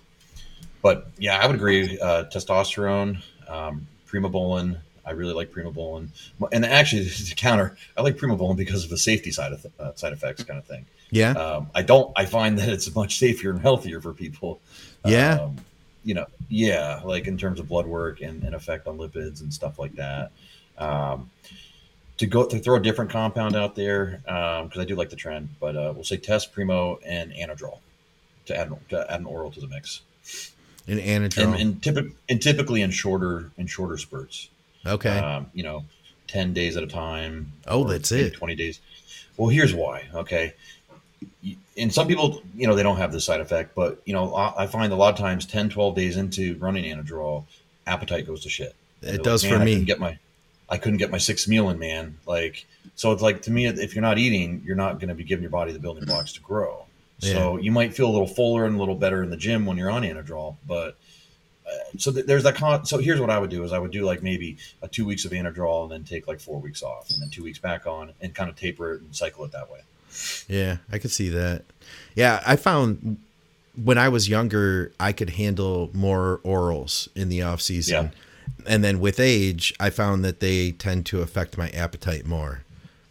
[0.81, 1.99] but yeah, I would agree.
[1.99, 4.79] Uh, testosterone, um, primobolan.
[5.05, 6.09] I really like primobolan,
[6.51, 9.93] and actually to counter, I like primobolan because of the safety side of th- uh,
[9.95, 10.85] side effects kind of thing.
[11.11, 11.31] Yeah.
[11.31, 12.11] Um, I don't.
[12.15, 14.59] I find that it's much safer and healthier for people.
[15.05, 15.39] Yeah.
[15.41, 15.57] Um,
[16.03, 19.53] you know, yeah, like in terms of blood work and, and effect on lipids and
[19.53, 20.31] stuff like that.
[20.77, 21.29] Um,
[22.17, 25.15] to go to throw a different compound out there because um, I do like the
[25.15, 27.79] tren, but uh, we'll say test primo and anadrol
[28.45, 30.01] to add to add an oral to the mix.
[30.87, 34.49] And anadrol, and, and, typ- and typically in shorter in shorter spurts.
[34.85, 35.85] Okay, um, you know,
[36.27, 37.51] ten days at a time.
[37.67, 38.33] Oh, that's it.
[38.33, 38.79] Twenty days.
[39.37, 40.05] Well, here's why.
[40.13, 40.53] Okay,
[41.77, 44.67] and some people, you know, they don't have this side effect, but you know, I
[44.67, 47.45] find a lot of times 10, 12 days into running anadrol,
[47.85, 48.75] appetite goes to shit.
[49.01, 49.77] It does like, for me.
[49.77, 50.17] I get my,
[50.69, 52.17] I couldn't get my sixth meal in, man.
[52.25, 55.23] Like, so it's like to me, if you're not eating, you're not going to be
[55.23, 56.85] giving your body the building blocks to grow.
[57.19, 57.33] Yeah.
[57.33, 59.77] So you might feel a little fuller and a little better in the gym when
[59.77, 60.97] you're on anadrol, but
[61.67, 62.55] uh, so th- there's that.
[62.55, 65.05] Con- so here's what I would do: is I would do like maybe a two
[65.05, 67.87] weeks of anadrol and then take like four weeks off, and then two weeks back
[67.87, 69.79] on, and kind of taper it and cycle it that way.
[70.47, 71.63] Yeah, I could see that.
[72.15, 73.17] Yeah, I found
[73.81, 78.05] when I was younger, I could handle more orals in the off season.
[78.05, 78.11] Yeah.
[78.65, 82.63] And then with age, I found that they tend to affect my appetite more.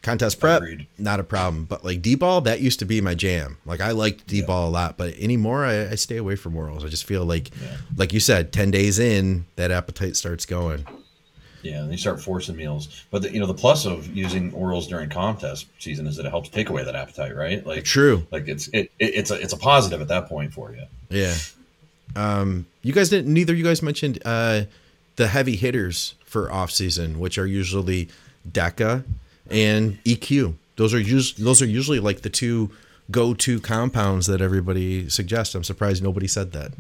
[0.03, 0.87] Contest prep, Agreed.
[0.99, 1.65] not a problem.
[1.65, 3.59] But like D-bol, that used to be my jam.
[3.67, 4.69] Like I liked D-bol yeah.
[4.69, 6.85] a lot, but anymore I, I, stay away from orals.
[6.85, 7.77] I just feel like, yeah.
[7.97, 10.87] like you said, ten days in, that appetite starts going.
[11.63, 13.05] Yeah, and you start forcing meals.
[13.11, 16.31] But the, you know, the plus of using orals during contest season is that it
[16.31, 17.67] helps take away that appetite, right?
[17.67, 18.25] Like true.
[18.31, 20.85] Like it's it, it it's a it's a positive at that point for you.
[21.09, 21.35] Yeah.
[22.15, 23.33] Um, you guys didn't.
[23.33, 24.63] Neither you guys mentioned uh,
[25.17, 28.09] the heavy hitters for off season, which are usually
[28.51, 29.05] DECA
[29.51, 30.55] and EQ.
[30.77, 32.71] Those are usually those are usually like the two
[33.11, 35.55] go to compounds that everybody suggests.
[35.55, 36.73] I'm surprised nobody said that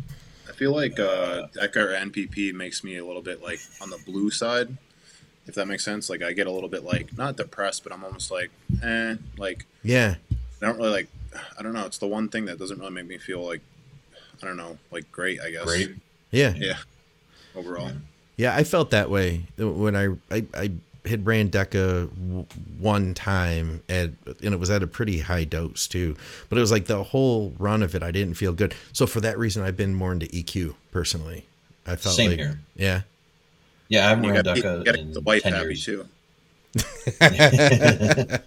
[0.48, 3.98] I feel like uh, DECA or NPP makes me a little bit like on the
[4.04, 4.76] blue side,
[5.46, 6.10] if that makes sense.
[6.10, 8.50] Like I get a little bit like not depressed, but I'm almost like,
[8.82, 10.16] eh, like yeah.
[10.30, 11.08] I don't really like.
[11.58, 11.84] I don't know.
[11.84, 13.60] It's the one thing that doesn't really make me feel like
[14.42, 15.40] I don't know, like great.
[15.40, 15.64] I guess.
[15.64, 15.96] Great.
[16.30, 16.54] Yeah.
[16.56, 16.78] Yeah.
[17.54, 17.88] Overall.
[17.88, 17.94] Yeah,
[18.38, 20.70] I felt that way when I I, I
[21.06, 22.08] had ran DECA
[22.78, 26.16] one time at, and it was at a pretty high dose too.
[26.48, 28.74] But it was like the whole run of it, I didn't feel good.
[28.92, 31.46] So for that reason, I've been more into EQ personally.
[31.86, 32.60] I felt Same like, here.
[32.74, 33.02] yeah,
[33.88, 36.06] yeah, I've run DECA in the white ten years too.
[37.20, 38.38] yeah,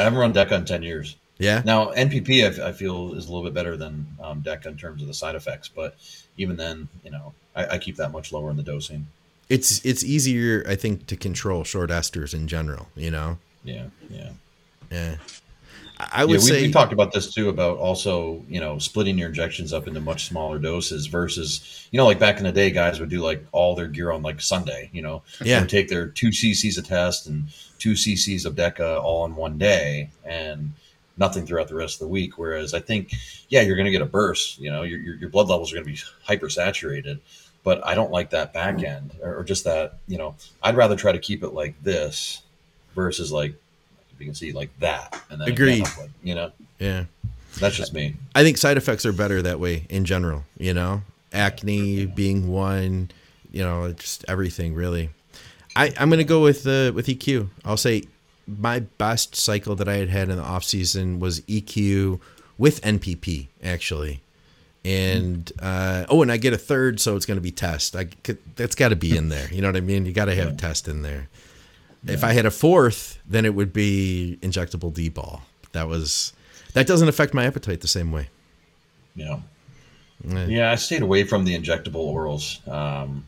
[0.00, 1.16] I haven't run DECA in ten years.
[1.42, 1.62] Yeah.
[1.64, 5.02] Now NPP, I, I feel is a little bit better than um, DECA in terms
[5.02, 5.96] of the side effects, but
[6.36, 9.06] even then, you know, I, I keep that much lower in the dosing
[9.52, 12.88] it's it's easier I think to control short esters in general.
[12.96, 13.38] You know.
[13.64, 13.86] Yeah.
[14.08, 14.30] Yeah.
[14.90, 15.16] Yeah.
[16.10, 19.18] I would yeah, we, say we talked about this too about also you know splitting
[19.18, 22.70] your injections up into much smaller doses versus you know like back in the day
[22.70, 25.88] guys would do like all their gear on like Sunday you know yeah would take
[25.88, 30.72] their two cc's of test and two cc's of Deca all in one day and
[31.24, 33.02] nothing throughout the rest of the week whereas I think
[33.48, 35.76] yeah you're going to get a burst you know your, your, your blood levels are
[35.76, 37.18] going to be hypersaturated.
[37.64, 41.12] but I don't like that back end or, just that, you know, I'd rather try
[41.12, 42.42] to keep it like this
[42.94, 43.54] versus like,
[44.18, 45.20] you can see like that.
[45.30, 45.86] And then agreed,
[46.22, 46.52] you know?
[46.78, 47.04] Yeah.
[47.60, 48.16] That's just me.
[48.34, 53.10] I think side effects are better that way in general, you know, acne being one,
[53.50, 55.10] you know, just everything really.
[55.76, 57.48] I, I'm going to go with, uh, with EQ.
[57.64, 58.04] I'll say
[58.46, 62.20] my best cycle that I had had in the off season was EQ
[62.58, 64.22] with NPP actually
[64.84, 67.94] and uh, oh, and I get a third, so it's going to be test.
[67.94, 68.08] I
[68.56, 69.48] that's got to be in there.
[69.52, 70.06] You know what I mean?
[70.06, 70.56] You got to have yeah.
[70.56, 71.28] test in there.
[72.04, 72.14] Yeah.
[72.14, 75.42] If I had a fourth, then it would be injectable D-bol.
[75.70, 76.32] That was
[76.74, 78.28] that doesn't affect my appetite the same way.
[79.14, 79.40] Yeah.
[80.26, 82.66] Yeah, yeah I stayed away from the injectable orals.
[82.68, 83.24] Um,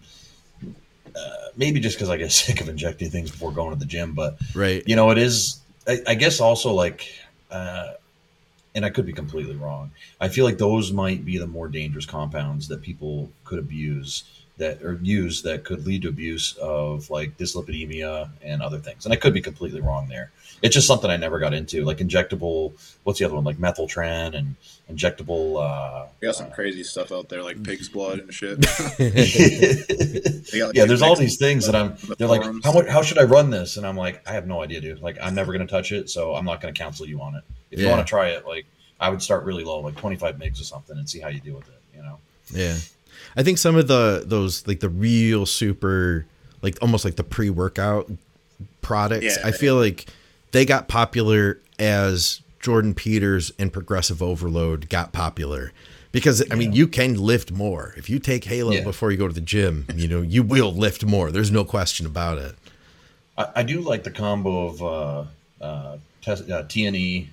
[1.17, 4.15] uh, maybe just because I get sick of injecting things before going to the gym,
[4.15, 7.13] but right, you know, it is I, I guess also like,
[7.51, 7.93] uh,
[8.75, 9.93] and I could be completely wrong.
[10.21, 14.25] I feel like those might be the more dangerous compounds that people could abuse
[14.57, 19.05] that or use that could lead to abuse of like dyslipidemia and other things.
[19.05, 20.31] And I could be completely wrong there.
[20.63, 22.73] It's just something I never got into, like injectable.
[23.03, 23.45] What's the other one?
[23.45, 24.55] Like methyltren and
[24.91, 25.61] injectable.
[25.61, 28.61] Uh, we got some uh, crazy stuff out there, like pig's blood and shit.
[28.61, 28.99] got,
[30.69, 31.97] like, yeah, there's all these things that I'm.
[32.17, 32.87] They're like, how much?
[32.87, 33.77] How should I run this?
[33.77, 35.03] And I'm like, I have no idea, dude.
[35.03, 37.43] Like, I'm never gonna touch it, so I'm not gonna counsel you on it.
[37.71, 37.87] If yeah.
[37.87, 38.67] you want to try it, like,
[39.01, 41.57] I would start really low, like 25 mgs or something, and see how you deal
[41.57, 41.81] with it.
[41.95, 42.19] You know.
[42.51, 42.77] Yeah.
[43.37, 46.27] I think some of the those like the real super
[46.63, 48.11] like almost like the pre workout
[48.81, 49.39] products.
[49.39, 50.07] Yeah, I feel like
[50.53, 55.73] they got popular as Jordan Peters and Progressive Overload got popular.
[56.13, 58.85] Because I mean, you can lift more if you take Halo yeah.
[58.85, 59.85] before you go to the gym.
[59.97, 61.33] You know, you will lift more.
[61.33, 62.55] There's no question about it.
[63.37, 65.25] I, I do like the combo of uh,
[65.61, 67.27] uh, test, uh, TNE,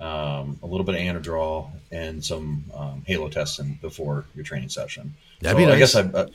[0.00, 5.14] um, a little bit of Anadrol, and some um, Halotestin before your training session.
[5.40, 5.74] That'd so be nice.
[5.74, 6.26] I guess I, uh,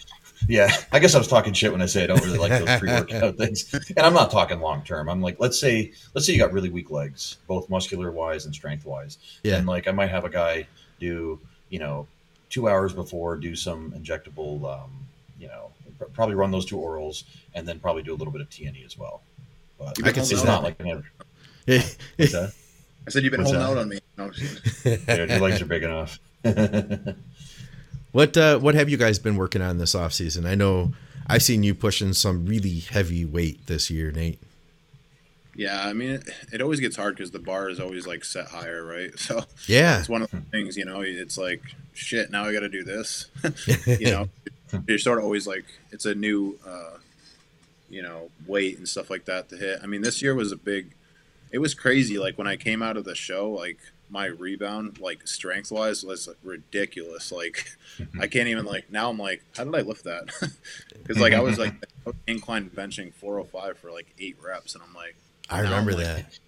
[0.48, 2.80] yeah, I guess I was talking shit when I say I don't really like those
[2.80, 5.10] pre-workout things, and I'm not talking long term.
[5.10, 8.54] I'm like, let's say, let's say you got really weak legs, both muscular wise and
[8.54, 9.18] strength wise.
[9.44, 9.58] Yeah.
[9.58, 10.68] And like, I might have a guy
[11.00, 11.40] do,
[11.70, 12.08] you know,
[12.50, 14.92] two hours before do some injectable, um,
[15.40, 17.24] you know, pr- probably run those two orals,
[17.54, 19.22] and then probably do a little bit of TNE as well.
[19.78, 20.50] But I can see it's that.
[20.50, 21.04] not like an
[21.66, 21.82] Yeah.
[22.18, 23.72] I said you've been What's holding that?
[23.72, 24.00] out on me.
[24.18, 26.20] No, Dude, your legs are big enough.
[28.12, 30.46] What uh, what have you guys been working on this off season?
[30.46, 30.94] I know
[31.28, 34.40] I've seen you pushing some really heavy weight this year, Nate.
[35.56, 38.48] Yeah, I mean, it, it always gets hard because the bar is always like set
[38.48, 39.12] higher, right?
[39.20, 40.76] So yeah, it's one of the things.
[40.76, 41.62] You know, it's like
[41.94, 42.32] shit.
[42.32, 43.28] Now I got to do this.
[43.86, 44.30] you know,
[44.88, 46.98] you're sort of always like it's a new, uh,
[47.90, 49.80] you know, weight and stuff like that to hit.
[49.82, 50.92] I mean, this year was a big.
[51.52, 52.18] It was crazy.
[52.18, 53.80] Like when I came out of the show, like
[54.12, 57.32] my rebound, like strength wise, was ridiculous.
[57.32, 57.66] Like
[57.98, 58.22] mm-hmm.
[58.22, 59.10] I can't even like now.
[59.10, 60.30] I'm like, how did I lift that?
[61.02, 61.74] Because like I was like
[62.28, 65.16] incline benching 405 for like eight reps, and I'm like,
[65.50, 66.40] I remember like, that.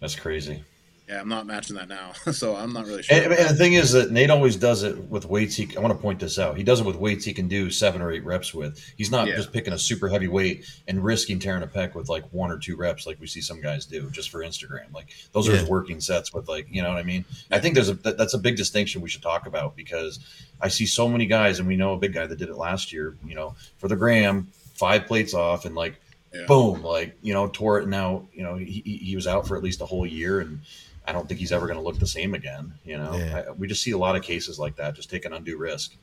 [0.00, 0.62] That's crazy.
[1.08, 3.16] Yeah, I'm not matching that now, so I'm not really sure.
[3.16, 5.54] And, and, the thing is that Nate always does it with weights.
[5.54, 6.56] He, I want to point this out.
[6.56, 8.82] He does it with weights he can do seven or eight reps with.
[8.96, 9.36] He's not yeah.
[9.36, 12.58] just picking a super heavy weight and risking tearing a pec with like one or
[12.58, 14.92] two reps, like we see some guys do just for Instagram.
[14.92, 15.54] Like those yeah.
[15.54, 17.24] are his working sets with like you know what I mean.
[17.52, 20.18] I think there's a that, that's a big distinction we should talk about because
[20.60, 22.92] I see so many guys, and we know a big guy that did it last
[22.92, 23.16] year.
[23.24, 26.00] You know, for the gram, five plates off, and like
[26.34, 26.46] yeah.
[26.46, 27.86] boom, like you know, tore it.
[27.86, 30.62] Now you know he, he was out for at least a whole year and
[31.06, 32.74] I don't think he's ever going to look the same again.
[32.84, 33.44] You know, yeah.
[33.48, 34.94] I, we just see a lot of cases like that.
[34.94, 35.94] Just take an undue risk.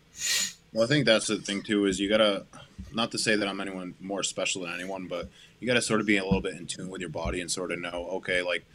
[0.72, 1.86] Well, I think that's the thing too.
[1.86, 2.46] Is you gotta
[2.94, 5.30] not to say that I'm anyone more special than anyone, but
[5.60, 7.72] you gotta sort of be a little bit in tune with your body and sort
[7.72, 8.66] of know, okay, like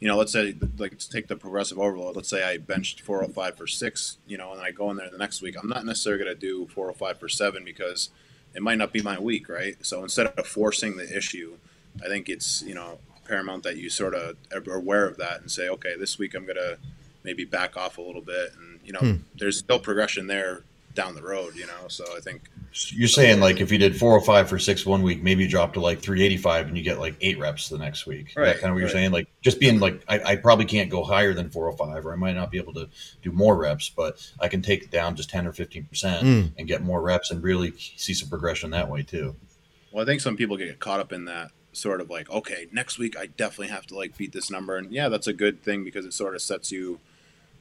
[0.00, 2.16] you know, let's say like let's take the progressive overload.
[2.16, 5.18] Let's say I benched 405 for six, you know, and I go in there the
[5.18, 5.56] next week.
[5.60, 8.10] I'm not necessarily going to do 405 for seven because
[8.54, 9.76] it might not be my week, right?
[9.84, 11.56] So instead of forcing the issue,
[12.04, 15.50] I think it's you know paramount that you sort of are aware of that and
[15.50, 16.76] say, okay, this week I'm gonna
[17.24, 19.14] maybe back off a little bit, and you know, hmm.
[19.38, 20.62] there's still progression there
[20.96, 21.88] down the road, you know.
[21.88, 22.42] So I think
[22.90, 25.80] you're saying like if you did 405 for six one week, maybe you drop to
[25.80, 28.32] like 385 and you get like eight reps the next week.
[28.36, 28.46] Right.
[28.46, 28.80] That kind of what right.
[28.80, 29.12] you're saying.
[29.12, 32.34] Like just being like, I, I, probably can't go higher than 405, or I might
[32.34, 32.88] not be able to
[33.22, 36.52] do more reps, but I can take down just 10 or 15 percent mm.
[36.58, 39.36] and get more reps and really see some progression that way too.
[39.92, 42.98] Well, I think some people get caught up in that sort of like, okay, next
[42.98, 45.84] week I definitely have to like beat this number, and yeah, that's a good thing
[45.84, 47.00] because it sort of sets you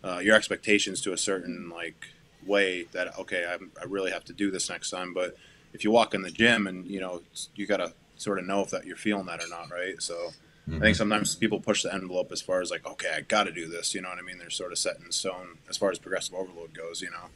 [0.03, 2.07] uh, your expectations to a certain like
[2.45, 5.13] way that okay, I'm, I really have to do this next time.
[5.13, 5.35] But
[5.73, 7.21] if you walk in the gym and you know
[7.55, 10.01] you gotta sort of know if that you're feeling that or not, right?
[10.01, 10.75] So mm-hmm.
[10.75, 10.93] I think mm-hmm.
[10.93, 13.93] sometimes people push the envelope as far as like, okay, I got to do this.
[13.93, 14.37] You know what I mean?
[14.37, 17.01] They're sort of set in stone as far as progressive overload goes.
[17.01, 17.27] You know.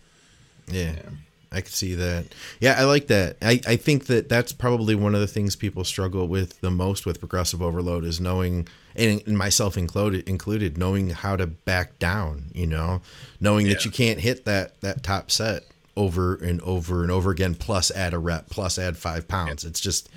[0.71, 1.01] Yeah.
[1.51, 2.25] I could see that.
[2.59, 3.37] Yeah, I like that.
[3.41, 7.05] I, I think that that's probably one of the things people struggle with the most
[7.05, 12.51] with progressive overload is knowing, and myself included, included knowing how to back down.
[12.53, 13.01] You know,
[13.39, 13.73] knowing yeah.
[13.73, 15.63] that you can't hit that that top set
[15.97, 17.55] over and over and over again.
[17.55, 18.49] Plus, add a rep.
[18.49, 19.63] Plus, add five pounds.
[19.63, 19.71] Yeah.
[19.71, 20.07] It's just,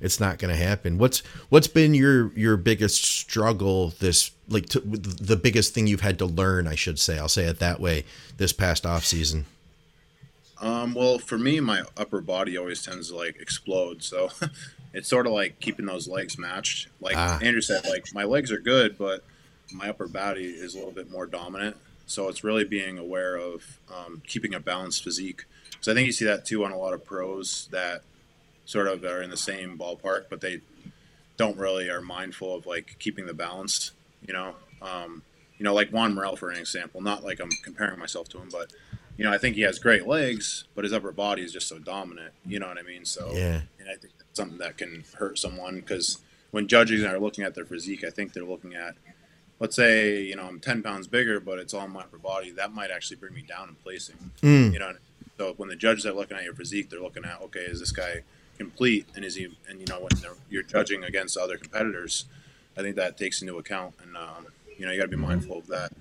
[0.00, 0.98] it's not going to happen.
[0.98, 6.18] What's what's been your your biggest struggle this like to, the biggest thing you've had
[6.18, 6.66] to learn?
[6.66, 7.18] I should say.
[7.18, 8.04] I'll say it that way.
[8.36, 9.46] This past off season.
[10.62, 14.30] Um, well, for me, my upper body always tends to like explode, so
[14.94, 16.88] it's sort of like keeping those legs matched.
[17.00, 17.40] Like ah.
[17.42, 19.24] Andrew said, like my legs are good, but
[19.72, 21.76] my upper body is a little bit more dominant.
[22.06, 25.44] So it's really being aware of um, keeping a balanced physique.
[25.80, 28.02] So I think you see that too on a lot of pros that
[28.64, 30.60] sort of are in the same ballpark, but they
[31.36, 33.90] don't really are mindful of like keeping the balance.
[34.24, 35.22] You know, um,
[35.58, 37.00] you know, like Juan Morel for an example.
[37.00, 38.72] Not like I'm comparing myself to him, but
[39.22, 41.78] you know, I think he has great legs, but his upper body is just so
[41.78, 42.34] dominant.
[42.44, 43.04] You know what I mean?
[43.04, 46.18] So yeah, and I think that's something that can hurt someone because
[46.50, 48.96] when judges are looking at their physique, I think they're looking at,
[49.60, 52.50] let's say, you know, I'm 10 pounds bigger, but it's all my upper body.
[52.50, 54.16] That might actually bring me down in placing.
[54.42, 54.72] Mm.
[54.72, 54.92] You know,
[55.38, 57.92] so when the judges are looking at your physique, they're looking at, okay, is this
[57.92, 58.24] guy
[58.58, 60.10] complete, and is he, and you know, when
[60.50, 62.24] you're judging against other competitors,
[62.76, 65.58] I think that takes into account, and um, you know, you got to be mindful
[65.58, 65.92] of that.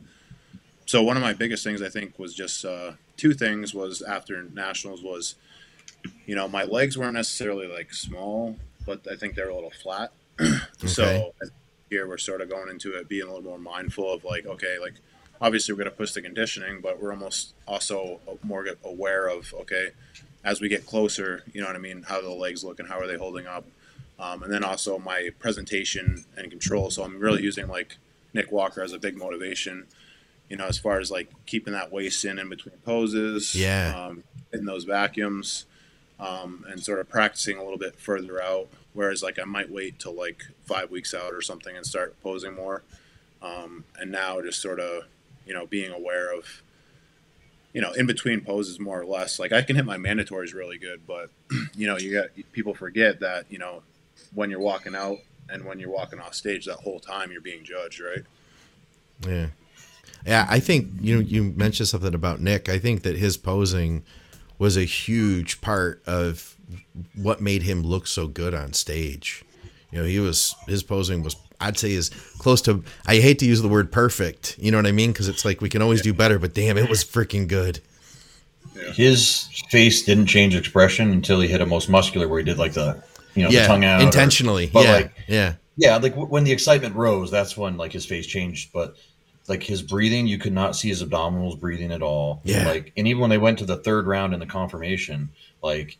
[0.91, 4.43] So one of my biggest things I think was just uh, two things was after
[4.43, 5.35] nationals was,
[6.25, 10.11] you know, my legs weren't necessarily like small, but I think they're a little flat.
[10.41, 10.59] okay.
[10.87, 11.33] So
[11.89, 14.79] here we're sort of going into it being a little more mindful of like, okay,
[14.81, 14.95] like
[15.39, 19.91] obviously we're going to push the conditioning, but we're almost also more aware of okay,
[20.43, 22.03] as we get closer, you know what I mean?
[22.03, 23.63] How the legs look and how are they holding up,
[24.19, 26.91] um, and then also my presentation and control.
[26.91, 27.95] So I'm really using like
[28.33, 29.87] Nick Walker as a big motivation
[30.51, 34.25] you know, as far as like keeping that waist in in between poses, yeah, um,
[34.51, 35.65] in those vacuums,
[36.19, 38.67] um, and sort of practicing a little bit further out.
[38.91, 42.53] Whereas like I might wait till like five weeks out or something and start posing
[42.53, 42.83] more.
[43.41, 45.05] Um, and now just sort of,
[45.47, 46.61] you know, being aware of,
[47.73, 49.39] you know, in between poses more or less.
[49.39, 51.29] Like I can hit my mandatories really good, but
[51.73, 53.83] you know, you got people forget that you know
[54.33, 57.63] when you're walking out and when you're walking off stage, that whole time you're being
[57.63, 58.25] judged, right?
[59.25, 59.47] Yeah.
[60.25, 62.69] Yeah, I think you know you mentioned something about Nick.
[62.69, 64.03] I think that his posing
[64.59, 66.55] was a huge part of
[67.15, 69.43] what made him look so good on stage.
[69.91, 73.45] You know, he was his posing was I'd say is close to I hate to
[73.45, 74.57] use the word perfect.
[74.59, 75.11] You know what I mean?
[75.11, 77.81] Because it's like we can always do better, but damn, it was freaking good.
[78.93, 82.73] His face didn't change expression until he hit a most muscular where he did like
[82.73, 83.03] the
[83.35, 84.71] you know yeah, the tongue out intentionally.
[84.73, 85.97] Or, yeah, like, yeah, yeah.
[85.97, 88.71] Like when the excitement rose, that's when like his face changed.
[88.73, 88.95] But
[89.47, 92.41] like his breathing, you could not see his abdominals breathing at all.
[92.43, 92.67] Yeah.
[92.67, 95.29] Like, and even when they went to the third round in the confirmation,
[95.61, 95.97] like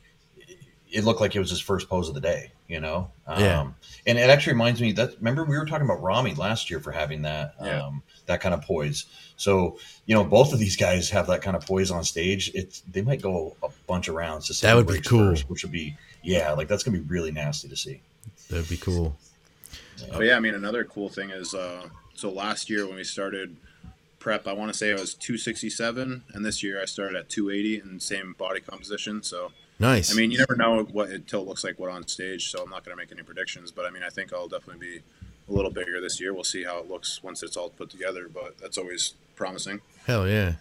[0.92, 3.10] it looked like it was his first pose of the day, you know?
[3.28, 3.62] Yeah.
[3.62, 3.76] Um,
[4.06, 6.92] and it actually reminds me that, remember we were talking about Ramy last year for
[6.92, 7.86] having that, yeah.
[7.86, 9.06] um, that kind of poise.
[9.38, 12.52] So, you know, both of these guys have that kind of poise on stage.
[12.54, 15.64] It's, they might go a bunch of rounds to that would be cool, first, which
[15.64, 18.02] would be, yeah, like that's going to be really nasty to see.
[18.50, 19.16] That'd be cool.
[20.12, 23.58] But yeah, I mean, another cool thing is, uh, so last year when we started
[24.20, 27.80] prep, I want to say I was 267, and this year I started at 280
[27.80, 29.24] and same body composition.
[29.24, 30.12] So nice.
[30.12, 32.50] I mean, you never know what until it looks like what on stage.
[32.50, 34.88] So I'm not going to make any predictions, but I mean, I think I'll definitely
[34.88, 35.02] be
[35.50, 36.34] a little bigger this year.
[36.34, 39.82] We'll see how it looks once it's all put together, but that's always promising.
[40.06, 40.54] Hell yeah.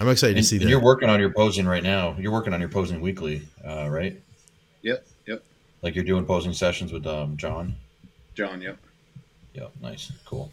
[0.00, 0.68] I'm excited and, to see that.
[0.68, 2.14] You're working on your posing right now.
[2.18, 4.20] You're working on your posing weekly, uh, right?
[4.82, 5.06] Yep.
[5.26, 5.42] Yep.
[5.82, 7.74] Like you're doing posing sessions with um, John.
[8.34, 8.60] John.
[8.60, 8.78] Yep.
[9.58, 9.72] Yep.
[9.82, 10.12] Nice.
[10.24, 10.52] Cool.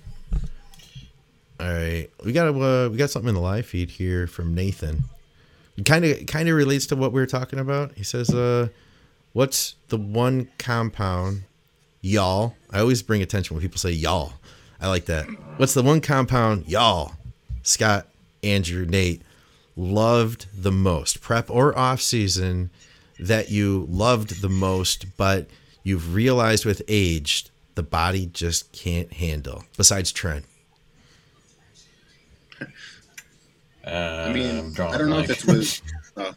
[1.60, 5.03] All right, we got uh, we got something in the live feed here from Nathan.
[5.86, 7.93] Kind of kind of relates to what we were talking about.
[7.93, 8.70] He says, uh,
[9.34, 11.43] "What's the one compound,
[12.01, 14.34] y'all?" I always bring attention when people say y'all.
[14.82, 15.28] I like that.
[15.58, 17.14] What's the one compound y'all,
[17.62, 18.08] Scott,
[18.43, 19.22] Andrew, Nate,
[19.78, 22.72] loved the most, prep or off season,
[23.20, 25.47] that you loved the most, but
[25.84, 27.45] you've realized with age
[27.76, 29.64] the body just can't handle.
[29.78, 30.44] Besides tren.
[33.86, 35.82] I mean, I don't know if it's with,
[36.18, 36.32] uh,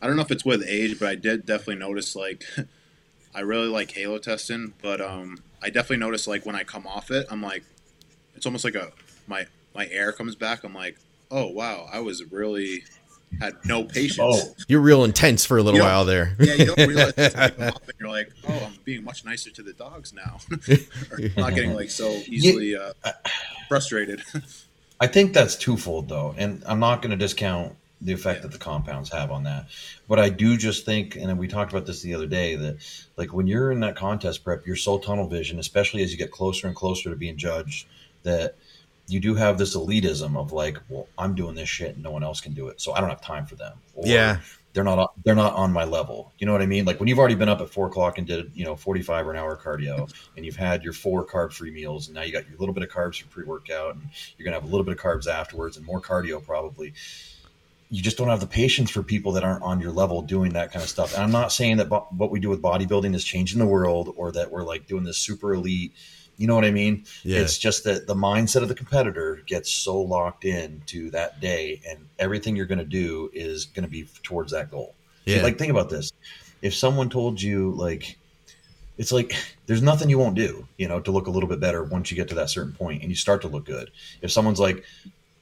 [0.00, 2.44] I don't know if it's with age, but I did definitely notice like,
[3.34, 7.26] I really like Halotestin, but um, I definitely notice like when I come off it,
[7.30, 7.64] I'm like,
[8.34, 8.92] it's almost like a
[9.26, 10.64] my my air comes back.
[10.64, 10.96] I'm like,
[11.30, 12.84] oh wow, I was really
[13.40, 14.18] had no patience.
[14.20, 16.34] Oh, you're real intense for a little while there.
[16.38, 20.12] yeah, you don't realize and you're like, oh, I'm being much nicer to the dogs
[20.12, 20.38] now.
[21.36, 22.92] not getting like so easily uh,
[23.68, 24.22] frustrated.
[25.00, 28.42] I think that's twofold though, and I'm not going to discount the effect yeah.
[28.42, 29.66] that the compounds have on that.
[30.08, 32.78] But I do just think, and we talked about this the other day, that
[33.16, 36.30] like when you're in that contest prep, you're so tunnel vision, especially as you get
[36.30, 37.86] closer and closer to being judged,
[38.22, 38.56] that
[39.08, 42.22] you do have this elitism of like, well, I'm doing this shit, and no one
[42.22, 43.78] else can do it, so I don't have time for them.
[43.94, 44.40] Or, yeah,
[44.76, 46.32] they're not they're not on my level.
[46.38, 46.84] You know what I mean?
[46.84, 49.26] Like when you've already been up at four o'clock and did you know forty five
[49.26, 52.32] or an hour cardio, and you've had your four carb free meals, and now you
[52.32, 54.04] got your little bit of carbs for pre workout, and
[54.36, 56.92] you're gonna have a little bit of carbs afterwards, and more cardio probably.
[57.88, 60.72] You just don't have the patience for people that aren't on your level doing that
[60.72, 61.14] kind of stuff.
[61.14, 64.12] And I'm not saying that bo- what we do with bodybuilding is changing the world,
[64.16, 65.92] or that we're like doing this super elite
[66.36, 67.04] you know what I mean?
[67.22, 67.40] Yeah.
[67.40, 71.80] It's just that the mindset of the competitor gets so locked in to that day,
[71.88, 74.94] and everything you're going to do is going to be towards that goal.
[75.24, 75.42] Yeah.
[75.42, 76.12] Like, think about this:
[76.62, 78.18] if someone told you, like,
[78.98, 79.34] it's like
[79.66, 82.16] there's nothing you won't do, you know, to look a little bit better once you
[82.16, 83.90] get to that certain point and you start to look good.
[84.22, 84.84] If someone's like,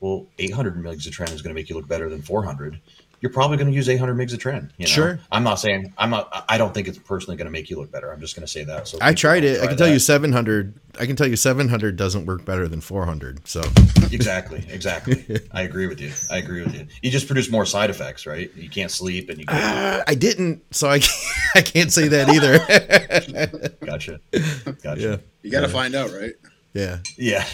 [0.01, 2.79] well, 800 milligrams of tren is going to make you look better than 400,
[3.25, 4.70] you're probably going to use 800 megs of tren.
[4.77, 4.91] You know?
[4.91, 5.18] Sure.
[5.33, 6.45] I'm not saying I'm not.
[6.47, 8.12] I don't think it's personally going to make you look better.
[8.12, 8.87] I'm just going to say that.
[8.87, 9.62] So I tried it.
[9.62, 10.79] I can tell you 700.
[11.01, 13.49] I can tell you 700 doesn't work better than 400.
[13.49, 13.62] So
[14.12, 15.41] exactly, exactly.
[15.53, 16.12] I agree with you.
[16.31, 16.87] I agree with you.
[17.01, 18.55] You just produce more side effects, right?
[18.55, 19.47] You can't sleep, and you.
[19.47, 23.68] Can't uh, I didn't, so I can't, I can't say that either.
[23.87, 24.20] gotcha.
[24.83, 25.01] Gotcha.
[25.01, 25.16] Yeah.
[25.41, 25.72] You got to yeah.
[25.72, 26.35] find out, right?
[26.75, 26.99] Yeah.
[27.16, 27.47] Yeah.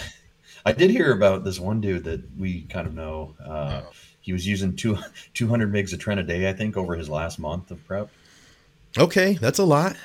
[0.67, 3.37] I did hear about this one dude that we kind of know.
[3.41, 3.93] Uh, oh
[4.31, 4.97] he was using two,
[5.35, 8.11] 200 megs of tren a day, I think, over his last month of prep.
[8.97, 9.97] Okay, that's a lot.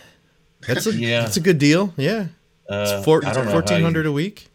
[0.68, 1.22] That's a yeah.
[1.22, 1.94] That's a good deal.
[1.96, 2.28] Yeah,
[2.68, 4.48] uh, four, fourteen hundred a week.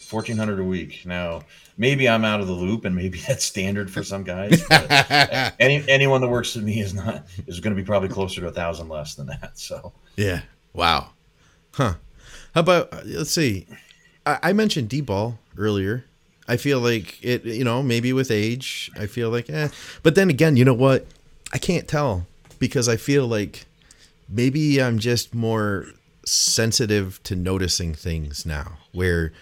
[0.00, 1.02] Fourteen hundred a week.
[1.04, 1.42] Now,
[1.76, 4.64] maybe I'm out of the loop, and maybe that's standard for some guys.
[5.60, 8.48] any anyone that works with me is not is going to be probably closer to
[8.48, 9.52] a thousand less than that.
[9.54, 10.42] So yeah,
[10.72, 11.10] wow,
[11.74, 11.94] huh?
[12.54, 13.66] How about let's see?
[14.24, 16.04] I, I mentioned D-bol earlier.
[16.48, 19.68] I feel like it, you know, maybe with age, I feel like, eh.
[20.02, 21.06] But then again, you know what?
[21.52, 22.26] I can't tell
[22.58, 23.66] because I feel like
[24.28, 25.86] maybe I'm just more
[26.24, 29.32] sensitive to noticing things now where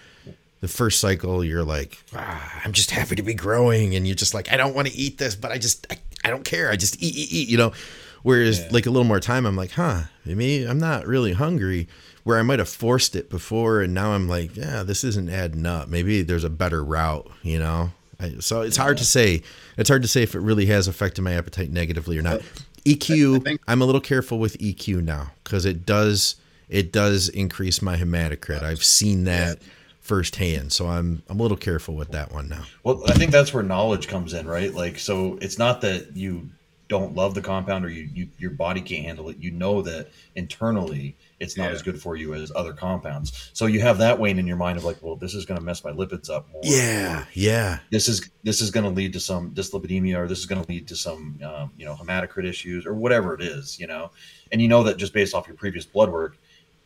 [0.61, 4.35] the first cycle you're like ah, i'm just happy to be growing and you're just
[4.35, 6.75] like i don't want to eat this but i just I, I don't care i
[6.75, 7.73] just eat eat eat you know
[8.21, 8.67] whereas yeah.
[8.69, 11.87] like a little more time i'm like huh maybe i'm not really hungry
[12.25, 15.65] where I might have forced it before, and now I'm like, yeah, this isn't adding
[15.65, 15.87] up.
[15.87, 17.91] Maybe there's a better route, you know.
[18.19, 19.43] I, so it's hard to say.
[19.77, 22.41] It's hard to say if it really has affected my appetite negatively or not.
[22.83, 26.35] EQ, I'm a little careful with EQ now because it does
[26.67, 28.63] it does increase my hematocrit.
[28.63, 29.59] I've seen that
[30.01, 32.63] firsthand, so I'm I'm a little careful with that one now.
[32.83, 34.73] Well, I think that's where knowledge comes in, right?
[34.73, 36.49] Like, so it's not that you
[36.87, 39.37] don't love the compound or you, you your body can't handle it.
[39.39, 41.71] You know that internally it's not yeah.
[41.71, 43.51] as good for you as other compounds.
[43.53, 45.63] So you have that weighing in your mind of like, well, this is going to
[45.63, 46.61] mess my lipids up more.
[46.63, 47.79] Yeah, yeah.
[47.91, 50.69] This is this is going to lead to some dyslipidemia, or this is going to
[50.69, 54.11] lead to some um, you know hematocrit issues, or whatever it is, you know.
[54.51, 56.37] And you know that just based off your previous blood work,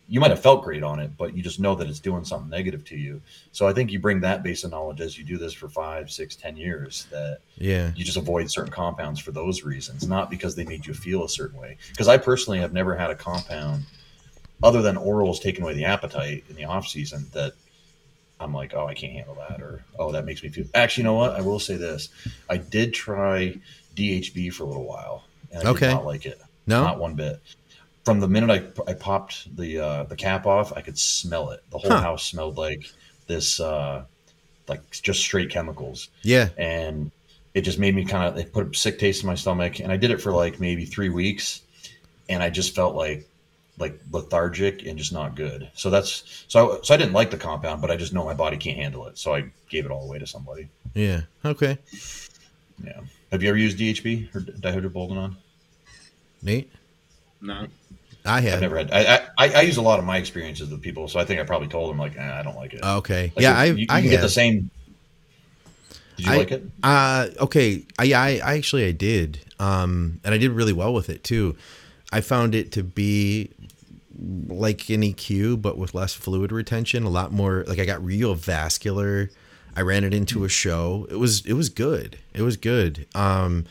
[0.10, 2.50] you might have felt great on it, but you just know that it's doing something
[2.50, 3.22] negative to you.
[3.52, 6.10] So I think you bring that base of knowledge as you do this for five,
[6.10, 7.06] six, ten years.
[7.12, 10.96] That yeah, you just avoid certain compounds for those reasons, not because they made you
[10.96, 11.78] feel a certain way.
[11.92, 13.86] Because I personally have never had a compound
[14.64, 17.54] other than orals taking away the appetite in the off season that
[18.40, 20.66] I'm like, oh, I can't handle that, or oh, that makes me feel.
[20.74, 21.34] Actually, you know what?
[21.34, 22.10] I will say this:
[22.50, 23.60] I did try
[23.96, 25.88] DHB for a little while, and I okay.
[25.88, 26.42] did not like it.
[26.66, 27.40] No, not one bit.
[28.06, 31.64] From the minute I, I popped the uh, the cap off, I could smell it.
[31.70, 32.02] The whole huh.
[32.02, 32.92] house smelled like
[33.28, 34.06] this, uh,
[34.68, 36.10] like just straight chemicals.
[36.24, 37.12] Yeah, and
[37.54, 39.80] it just made me kind of it put a sick taste in my stomach.
[39.80, 41.62] And I did it for like maybe three weeks,
[42.30, 43.28] and I just felt like
[43.80, 45.70] like lethargic and just not good.
[45.74, 48.58] So that's so so I didn't like the compound, but I just know my body
[48.58, 50.70] can't handle it, so I gave it all away to somebody.
[50.94, 51.22] Yeah.
[51.44, 51.78] Okay.
[52.84, 53.02] Yeah.
[53.32, 55.36] Have you ever used DHB or dihydroboldenone?
[56.42, 56.72] Nate.
[57.42, 57.68] No.
[58.30, 58.56] I have.
[58.56, 58.92] I've never had.
[58.92, 61.44] I, I, I use a lot of my experiences with people, so I think I
[61.44, 62.84] probably told them like, eh, I don't like it.
[62.84, 63.32] Okay.
[63.36, 64.70] Like yeah, I you, I get the same.
[66.18, 66.64] Did you I, like it?
[66.84, 67.86] Uh okay.
[67.98, 69.40] I, I I actually I did.
[69.60, 71.56] Um, and I did really well with it too.
[72.12, 73.52] I found it to be
[74.48, 77.04] like an EQ, but with less fluid retention.
[77.04, 79.30] A lot more like I got real vascular.
[79.76, 81.08] I ran it into a show.
[81.10, 82.18] It was it was good.
[82.34, 83.08] It was good.
[83.16, 83.66] Um,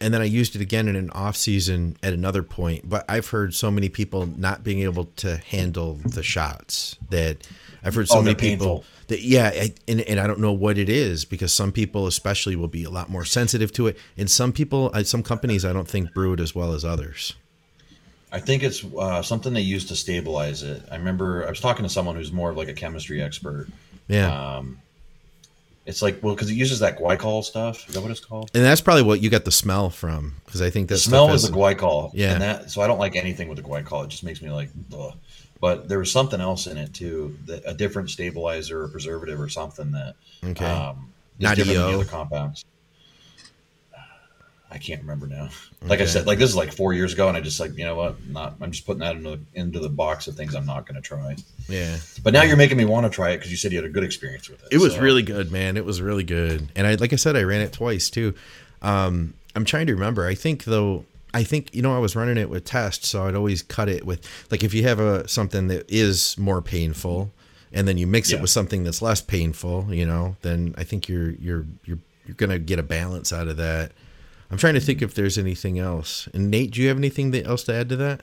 [0.00, 2.88] and then I used it again in an off season at another point.
[2.88, 7.46] But I've heard so many people not being able to handle the shots that
[7.82, 8.84] I've heard so oh, many people painful.
[9.08, 12.56] that yeah, I, and and I don't know what it is because some people especially
[12.56, 15.88] will be a lot more sensitive to it, and some people, some companies, I don't
[15.88, 17.34] think brew it as well as others.
[18.30, 20.82] I think it's uh, something they use to stabilize it.
[20.90, 23.68] I remember I was talking to someone who's more of like a chemistry expert.
[24.06, 24.56] Yeah.
[24.56, 24.78] Um,
[25.88, 27.88] it's like well because it uses that glycol stuff.
[27.88, 28.50] Is that what it's called?
[28.52, 31.48] And that's probably what you got the smell from because I think the smell is
[31.48, 32.10] the glycol.
[32.12, 32.34] Yeah.
[32.34, 34.04] And that so I don't like anything with the glycol.
[34.04, 34.68] It just makes me like.
[34.94, 35.14] Ugh.
[35.60, 39.48] But there was something else in it too, that a different stabilizer or preservative or
[39.48, 40.14] something that
[40.44, 40.66] okay.
[40.66, 41.64] Um, Not EO.
[41.64, 42.64] the other compounds.
[44.70, 45.48] I can't remember now.
[45.80, 46.02] Like okay.
[46.02, 47.94] I said, like this is like four years ago, and I just like you know
[47.94, 50.96] what, not I'm just putting that into into the box of things I'm not going
[50.96, 51.36] to try.
[51.68, 51.98] Yeah.
[52.24, 53.88] But now you're making me want to try it because you said you had a
[53.88, 54.68] good experience with it.
[54.72, 55.00] It was so.
[55.00, 55.76] really good, man.
[55.76, 58.34] It was really good, and I like I said, I ran it twice too.
[58.82, 60.26] Um, I'm trying to remember.
[60.26, 63.36] I think though, I think you know I was running it with test, so I'd
[63.36, 67.30] always cut it with like if you have a something that is more painful,
[67.72, 68.38] and then you mix yeah.
[68.38, 72.34] it with something that's less painful, you know, then I think you're you're you're you're
[72.34, 73.92] gonna get a balance out of that.
[74.50, 76.28] I'm trying to think if there's anything else.
[76.32, 78.20] And Nate, do you have anything else to add to that?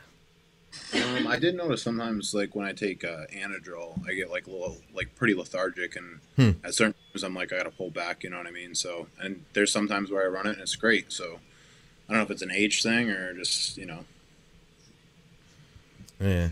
[0.93, 4.51] Um, I did notice sometimes, like when I take uh, Anadrol, I get like a
[4.51, 6.65] little, like pretty lethargic, and hmm.
[6.65, 8.23] at certain times I'm like I gotta pull back.
[8.23, 8.76] You know what I mean?
[8.76, 11.11] So, and there's sometimes where I run it and it's great.
[11.11, 11.39] So,
[12.07, 14.05] I don't know if it's an age thing or just you know.
[16.19, 16.49] Yeah.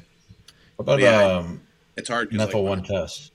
[0.76, 1.62] What about yeah, um?
[1.96, 2.32] It's hard.
[2.32, 3.32] Methyl like, one test.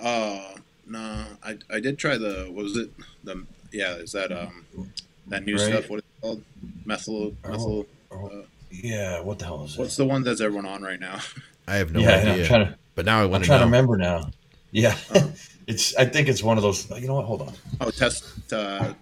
[0.00, 0.54] Uh,
[0.86, 2.90] no, I I did try the what was it
[3.22, 4.64] the yeah is that um
[5.28, 5.66] that new right.
[5.66, 6.42] stuff what is it called
[6.84, 7.86] methyl oh, methyl.
[8.10, 8.42] Oh, uh,
[8.72, 9.78] yeah, what the hell is it?
[9.78, 11.18] What's the one that's everyone on right now?
[11.68, 12.32] I have no yeah, idea.
[12.32, 13.66] I'm trying to, but now I want I'm to trying know.
[13.66, 14.30] to remember now.
[14.70, 15.32] Yeah, oh.
[15.66, 15.94] it's.
[15.96, 16.90] I think it's one of those.
[16.90, 17.26] You know what?
[17.26, 17.52] Hold on.
[17.80, 18.24] Oh, test.
[18.52, 18.94] Uh,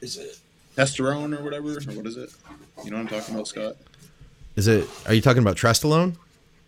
[0.00, 0.38] is it
[0.76, 1.68] testosterone or whatever?
[1.68, 2.30] Or what is it?
[2.82, 3.76] You know what I'm talking about, Scott?
[4.56, 4.88] Is it?
[5.06, 6.16] Are you talking about Trestolone?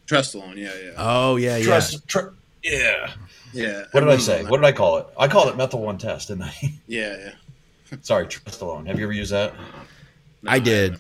[0.07, 0.93] Trestolone, yeah, yeah.
[0.97, 1.65] Oh yeah, yeah.
[1.65, 2.31] Trest, tre-
[2.63, 3.13] yeah.
[3.53, 3.85] Yeah.
[3.93, 4.45] What did I say?
[4.45, 5.07] What did I call it?
[5.19, 6.55] I called it methyl one test, didn't I?
[6.87, 7.97] Yeah, yeah.
[8.03, 8.87] Sorry, Trestolone.
[8.87, 9.55] Have you ever used that?
[10.43, 10.99] No, I did.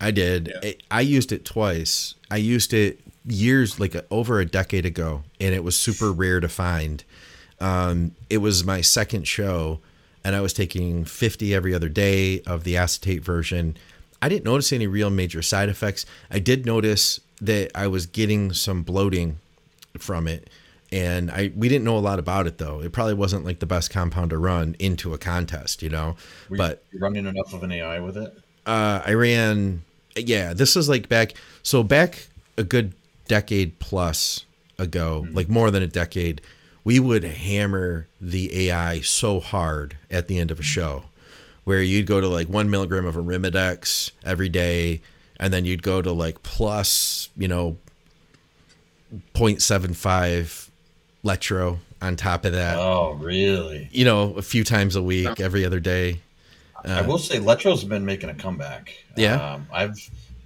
[0.00, 0.52] I did.
[0.62, 0.72] Yeah.
[0.90, 2.14] I used it twice.
[2.30, 6.48] I used it years, like over a decade ago, and it was super rare to
[6.48, 7.04] find.
[7.60, 9.80] Um, it was my second show,
[10.24, 13.76] and I was taking 50 every other day of the acetate version.
[14.20, 16.04] I didn't notice any real major side effects.
[16.30, 19.38] I did notice that I was getting some bloating
[19.98, 20.50] from it,
[20.90, 22.80] and I we didn't know a lot about it though.
[22.80, 26.16] It probably wasn't like the best compound to run into a contest, you know.
[26.48, 28.36] Were but you running enough of an AI with it?
[28.66, 29.82] Uh, I ran
[30.16, 32.92] yeah, this is like back so back a good
[33.26, 34.44] decade plus
[34.78, 35.36] ago, mm-hmm.
[35.36, 36.40] like more than a decade,
[36.84, 41.04] we would hammer the AI so hard at the end of a show
[41.64, 45.02] where you'd go to like one milligram of Arimidex every day,
[45.38, 47.76] and then you'd go to like plus, you know,
[49.34, 50.67] 0.75
[51.24, 52.76] Letro on top of that.
[52.78, 53.88] Oh, really?
[53.92, 56.20] You know, a few times a week, every other day.
[56.84, 58.94] Uh, I will say Letro's been making a comeback.
[59.16, 59.96] Yeah, um, I've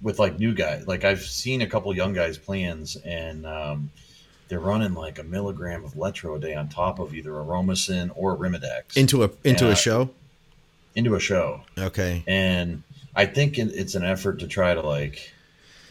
[0.01, 0.87] with like new guys.
[0.87, 3.91] Like I've seen a couple young guys plans, and um,
[4.47, 8.37] they're running like a milligram of Letro a day on top of either Aromasin or
[8.37, 10.09] Arimidex into a into and, a show.
[10.95, 11.61] Into a show.
[11.77, 12.23] Okay.
[12.27, 12.83] And
[13.15, 15.32] I think it's an effort to try to like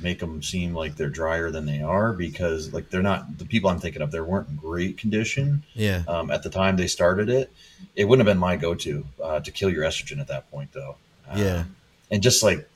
[0.03, 3.71] make them seem like they're drier than they are because like they're not the people
[3.71, 6.03] I'm thinking of they weren't in great condition yeah.
[6.09, 7.53] um, at the time they started it.
[7.97, 10.97] It wouldn't have been my go-to uh, to kill your estrogen at that point though.
[11.29, 11.65] Um, yeah.
[12.11, 12.69] and just like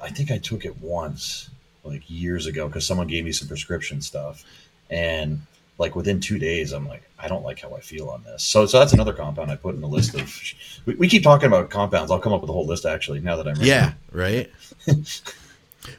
[0.00, 1.48] I think I took it once
[1.84, 4.44] like years ago because someone gave me some prescription stuff.
[4.90, 5.42] And
[5.78, 8.42] like within two days i'm like i don't like how i feel on this.
[8.42, 10.32] So so that's another compound i put in the list of
[10.86, 12.10] we, we keep talking about compounds.
[12.10, 14.50] I'll come up with a whole list actually now that i'm yeah right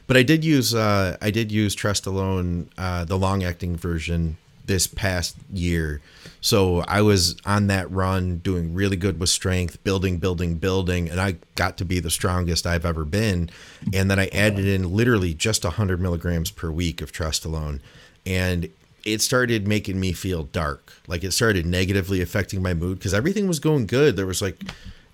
[0.06, 4.86] But I did use uh, I did use Trestolone, uh, the long acting version, this
[4.86, 6.00] past year.
[6.40, 11.20] So I was on that run, doing really good with strength, building, building, building, and
[11.20, 13.50] I got to be the strongest I've ever been.
[13.92, 17.80] And then I added in literally just 100 milligrams per week of Trestolone,
[18.26, 18.68] and
[19.04, 20.92] it started making me feel dark.
[21.06, 24.16] Like it started negatively affecting my mood because everything was going good.
[24.16, 24.58] There was like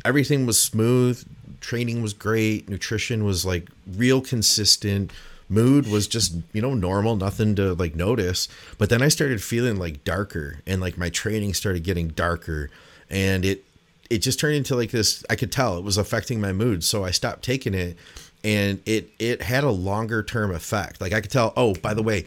[0.04, 1.24] everything was smooth
[1.60, 5.12] training was great, nutrition was like real consistent,
[5.50, 8.48] mood was just you know normal, nothing to like notice.
[8.78, 12.70] But then I started feeling like darker, and like my training started getting darker,
[13.10, 13.64] and it
[14.08, 15.24] it just turned into like this.
[15.28, 17.96] I could tell it was affecting my mood, so I stopped taking it,
[18.42, 21.00] and it it had a longer term effect.
[21.00, 21.52] Like I could tell.
[21.56, 22.26] Oh, by the way,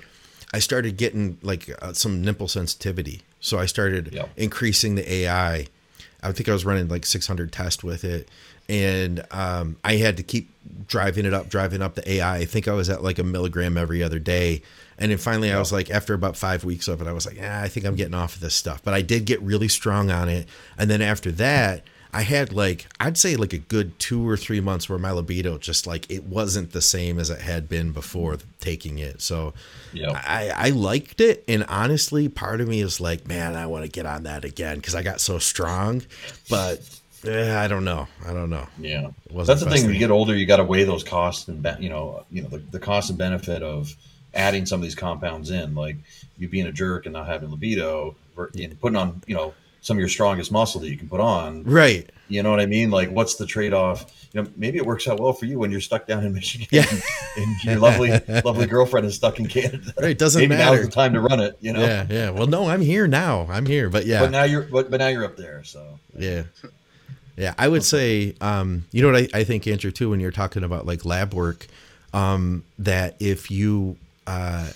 [0.54, 4.30] I started getting like uh, some nipple sensitivity, so I started yep.
[4.38, 5.68] increasing the AI.
[6.26, 8.30] I think I was running like 600 tests with it,
[8.70, 10.50] and um, I had to keep
[10.88, 12.38] driving it up, driving up the AI.
[12.38, 14.62] I think I was at like a milligram every other day.
[14.98, 17.36] And then finally, I was like, after about five weeks of it, I was like,
[17.36, 18.84] yeah, I think I'm getting off of this stuff.
[18.84, 20.48] But I did get really strong on it.
[20.78, 21.84] And then after that,
[22.16, 25.58] I had like, I'd say like a good two or three months where my libido
[25.58, 29.20] just like, it wasn't the same as it had been before taking it.
[29.20, 29.56] So
[29.94, 30.12] yep.
[30.14, 31.44] I, I liked it.
[31.48, 34.76] And honestly, part of me is like, man, I want to get on that again
[34.76, 36.04] because I got so strong.
[36.52, 36.82] But
[37.24, 38.08] yeah, I don't know.
[38.26, 38.68] I don't know.
[38.80, 39.86] Yeah, that's the thing.
[39.86, 42.50] When you get older, you got to weigh those costs and you know, you know,
[42.50, 43.96] the, the cost and benefit of
[44.34, 45.98] adding some of these compounds in, like
[46.38, 50.00] you being a jerk and not having libido, and putting on, you know, some of
[50.00, 51.64] your strongest muscle that you can put on.
[51.66, 52.10] Right.
[52.30, 52.90] You know what I mean?
[52.90, 54.30] Like, what's the trade off?
[54.32, 56.68] You know, maybe it works out well for you when you're stuck down in Michigan.
[56.72, 56.86] Yeah.
[57.36, 58.12] And, your lovely,
[58.46, 59.92] lovely girlfriend is stuck in Canada.
[60.00, 60.12] Right.
[60.12, 60.76] It doesn't maybe matter.
[60.76, 61.58] Now's the time to run it.
[61.62, 61.80] You know.
[61.80, 62.06] Yeah.
[62.08, 62.30] Yeah.
[62.30, 63.48] Well, no, I'm here now.
[63.50, 64.20] I'm here, but yeah.
[64.20, 65.64] But now you're, but, but now you're up there.
[65.64, 65.98] So.
[66.16, 66.44] Yeah.
[67.36, 70.32] Yeah, I would say, um, you know what I, I, think, Andrew, too, when you're
[70.32, 71.66] talking about like lab work,
[72.14, 74.70] um, that if you uh,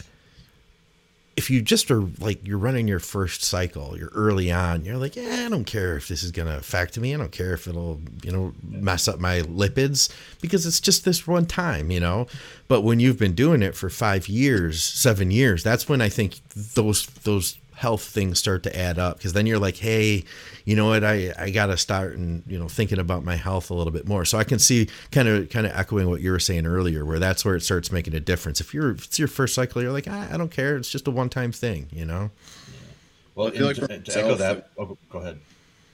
[1.37, 5.15] if you just are like you're running your first cycle, you're early on, you're like,
[5.15, 7.13] yeah, I don't care if this is gonna affect me.
[7.13, 11.27] I don't care if it'll, you know, mess up my lipids because it's just this
[11.27, 12.25] one time, you know.
[12.67, 16.39] But when you've been doing it for five years, seven years, that's when I think
[16.55, 20.23] those those health things start to add up because then you're like, hey,
[20.65, 23.69] you know what, I, I got to start and you know thinking about my health
[23.69, 24.25] a little bit more.
[24.25, 27.19] So I can see kind of kind of echoing what you were saying earlier, where
[27.19, 28.59] that's where it starts making a difference.
[28.59, 31.07] If you're if it's your first cycle, you're like, ah, I don't care, it's just
[31.07, 32.31] a one time thing, you know.
[33.35, 35.39] Well, like to, to echo that, oh, go ahead.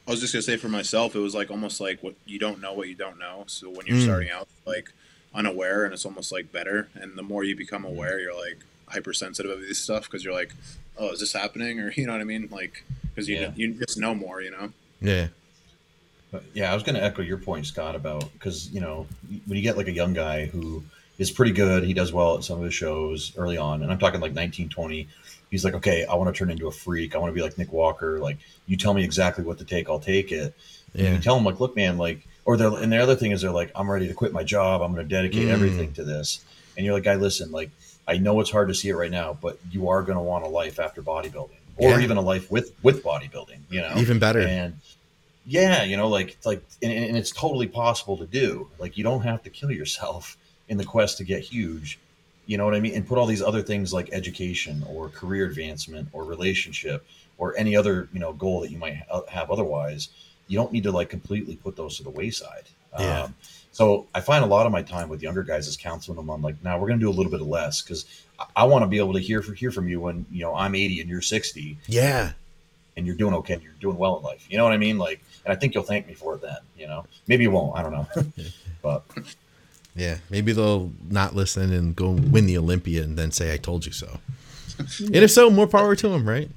[0.08, 2.62] I was just gonna say for myself, it was like almost like what you don't
[2.62, 3.44] know what you don't know.
[3.48, 4.04] So when you're mm.
[4.04, 4.94] starting out, like
[5.36, 6.88] unaware, and it's almost like better.
[6.96, 10.54] And the more you become aware, you're like hypersensitive of this stuff because you're like,
[10.98, 11.80] oh, is this happening?
[11.80, 12.48] Or you know what I mean?
[12.52, 13.52] Like, because you yeah.
[13.56, 14.72] you just know more, you know.
[15.02, 15.28] Yeah.
[16.32, 19.08] But yeah, I was going to echo your point, Scott, about because you know
[19.46, 20.84] when you get like a young guy who
[21.20, 24.00] is pretty good, he does well at some of his shows early on, and I'm
[24.00, 25.08] talking like 19, 20.
[25.52, 27.14] He's like, okay, I want to turn into a freak.
[27.14, 28.18] I want to be like Nick Walker.
[28.18, 30.56] Like, you tell me exactly what to take, I'll take it.
[30.96, 33.42] And you tell him like, look, man, like, or they're and the other thing is
[33.42, 34.82] they're like, I'm ready to quit my job.
[34.82, 35.52] I'm going to dedicate mm.
[35.52, 36.44] everything to this.
[36.76, 37.70] And you're like, guy, listen, like,
[38.08, 40.44] I know it's hard to see it right now, but you are going to want
[40.44, 42.00] a life after bodybuilding, or yeah.
[42.00, 43.60] even a life with with bodybuilding.
[43.70, 44.42] You know, even better.
[44.42, 44.78] And
[45.46, 48.70] yeah, you know, like like, and, and it's totally possible to do.
[48.80, 50.38] Like, you don't have to kill yourself
[50.68, 52.00] in the quest to get huge.
[52.46, 52.94] You know what I mean?
[52.94, 57.06] And put all these other things like education or career advancement or relationship
[57.38, 58.98] or any other you know goal that you might
[59.30, 60.10] have otherwise.
[60.48, 62.66] You don't need to like completely put those to the wayside.
[63.00, 63.24] Yeah.
[63.24, 63.36] Um,
[63.74, 66.44] so I find a lot of my time with younger guys is counseling them on
[66.44, 68.06] like, now we're going to do a little bit of less because
[68.40, 70.76] I, I want to be able to hear hear from you when you know I'm
[70.76, 71.78] 80 and you're 60.
[71.88, 72.34] Yeah,
[72.96, 74.46] and you're doing okay, and you're doing well in life.
[74.48, 75.00] You know what I mean?
[75.00, 76.58] Like, and I think you'll thank me for it then.
[76.78, 77.76] You know, maybe you won't.
[77.76, 78.08] I don't know,
[78.84, 79.04] but
[79.96, 83.88] yeah, maybe they'll not listen and go win the Olympia and then say I told
[83.88, 84.20] you so.
[85.00, 86.50] and if so, more power to them, right?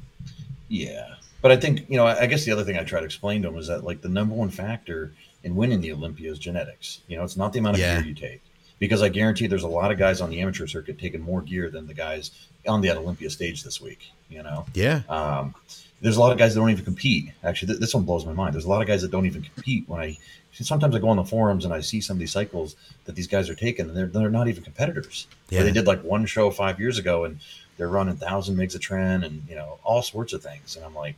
[0.68, 2.06] Yeah, but I think you know.
[2.06, 4.10] I guess the other thing I try to explain to them is that like the
[4.10, 5.14] number one factor
[5.46, 7.02] in winning the Olympia is genetics.
[7.06, 8.00] You know, it's not the amount of yeah.
[8.00, 8.42] gear you take.
[8.80, 11.70] Because I guarantee there's a lot of guys on the amateur circuit taking more gear
[11.70, 12.32] than the guys
[12.68, 14.10] on the Olympia stage this week.
[14.28, 15.02] You know, yeah.
[15.08, 15.54] Um,
[16.02, 17.30] there's a lot of guys that don't even compete.
[17.42, 18.54] Actually, th- this one blows my mind.
[18.54, 19.88] There's a lot of guys that don't even compete.
[19.88, 20.18] When I
[20.52, 22.74] sometimes I go on the forums and I see some of these cycles
[23.04, 25.28] that these guys are taking, and they're they're not even competitors.
[25.48, 25.62] Yeah.
[25.62, 27.38] they did like one show five years ago, and
[27.78, 30.76] they're running thousand megs of tren and you know all sorts of things.
[30.76, 31.16] And I'm like,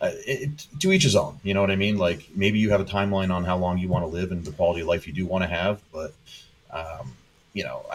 [0.00, 1.38] uh, it, to each his own.
[1.42, 1.96] You know what I mean?
[1.98, 4.52] Like maybe you have a timeline on how long you want to live and the
[4.52, 6.12] quality of life you do want to have, but
[6.70, 7.12] um,
[7.52, 7.86] you know,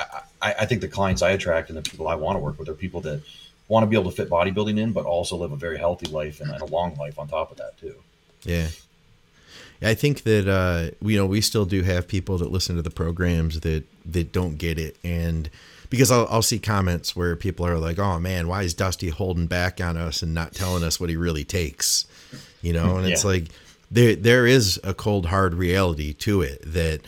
[0.41, 2.67] I, I, think the clients I attract and the people I want to work with
[2.67, 3.21] are people that
[3.67, 6.41] want to be able to fit bodybuilding in, but also live a very healthy life
[6.41, 7.95] and, and a long life on top of that too.
[8.43, 8.69] Yeah.
[9.83, 12.91] I think that uh, you know we still do have people that listen to the
[12.91, 15.49] programs that that don't get it, and
[15.91, 19.45] because I'll, I'll see comments where people are like, "Oh man, why is Dusty holding
[19.45, 22.07] back on us and not telling us what he really takes?"
[22.63, 23.13] You know, and yeah.
[23.13, 23.49] it's like
[23.91, 27.01] there there is a cold hard reality to it that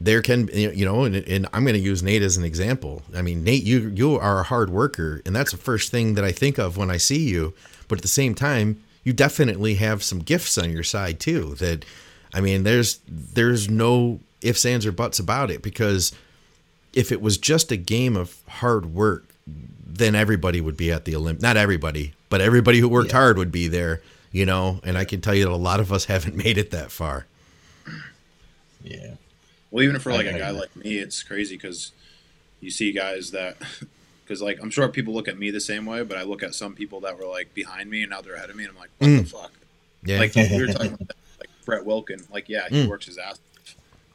[0.00, 3.22] there can you know and, and i'm going to use nate as an example i
[3.22, 6.30] mean nate you you are a hard worker and that's the first thing that i
[6.30, 7.54] think of when i see you
[7.88, 11.82] but at the same time you definitely have some gifts on your side too that
[12.34, 16.12] i mean there's there's no ifs ands or buts about it because
[16.96, 21.12] if it was just a game of hard work, then everybody would be at the
[21.12, 21.42] Olymp.
[21.42, 23.18] Not everybody, but everybody who worked yeah.
[23.18, 24.00] hard would be there.
[24.32, 26.70] You know, and I can tell you that a lot of us haven't made it
[26.72, 27.26] that far.
[28.82, 29.14] Yeah.
[29.70, 31.92] Well, even for like a guy like me, it's crazy because
[32.60, 33.56] you see guys that,
[34.24, 36.54] because like I'm sure people look at me the same way, but I look at
[36.54, 38.78] some people that were like behind me and now they're ahead of me, and I'm
[38.78, 39.18] like, what mm.
[39.18, 39.52] the fuck?
[40.02, 40.18] Yeah.
[40.18, 42.88] Like we were talking about, like Brett Wilkin, like yeah, he mm.
[42.88, 43.38] works his ass,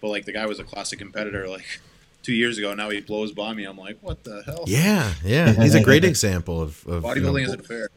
[0.01, 1.79] but like the guy was a classic competitor, like
[2.23, 2.73] two years ago.
[2.73, 3.65] Now he blows by me.
[3.65, 4.63] I'm like, what the hell?
[4.67, 5.53] Yeah, yeah.
[5.53, 7.89] He's a great example of, of bodybuilding you know, isn't fair.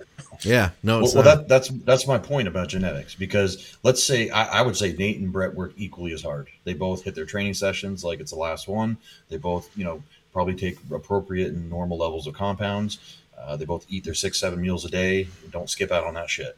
[0.43, 1.03] Yeah, no.
[1.03, 4.77] well, well that, that's that's my point about genetics because let's say I, I, would
[4.77, 6.49] say Nate and Brett work equally as hard.
[6.65, 8.99] They both hit their training sessions like it's the last one.
[9.29, 10.03] They both, you know,
[10.33, 12.99] probably take appropriate and normal levels of compounds.
[13.39, 15.29] Uh, they both eat their six, seven meals a day.
[15.51, 16.57] Don't skip out on that shit.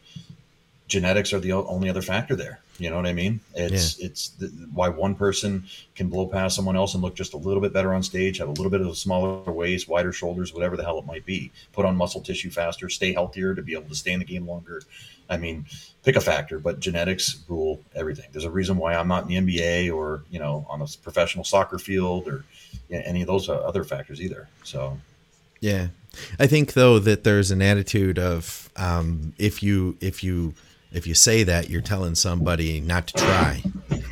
[0.89, 2.61] Genetics are the only other factor there.
[2.79, 3.41] You know what I mean?
[3.55, 4.07] It's yeah.
[4.07, 5.65] it's the, why one person
[5.95, 8.49] can blow past someone else and look just a little bit better on stage, have
[8.49, 11.51] a little bit of a smaller waist, wider shoulders, whatever the hell it might be.
[11.73, 14.47] Put on muscle tissue faster, stay healthier to be able to stay in the game
[14.47, 14.83] longer.
[15.29, 15.67] I mean,
[16.05, 18.27] pick a factor, but genetics rule everything.
[18.33, 21.45] There's a reason why I'm not in the NBA or you know on a professional
[21.45, 22.45] soccer field or
[22.89, 24.49] you know, any of those other factors either.
[24.63, 24.99] So,
[25.61, 25.89] yeah,
[26.39, 30.55] I think though that there's an attitude of um, if you if you
[30.93, 33.63] if you say that you're telling somebody not to try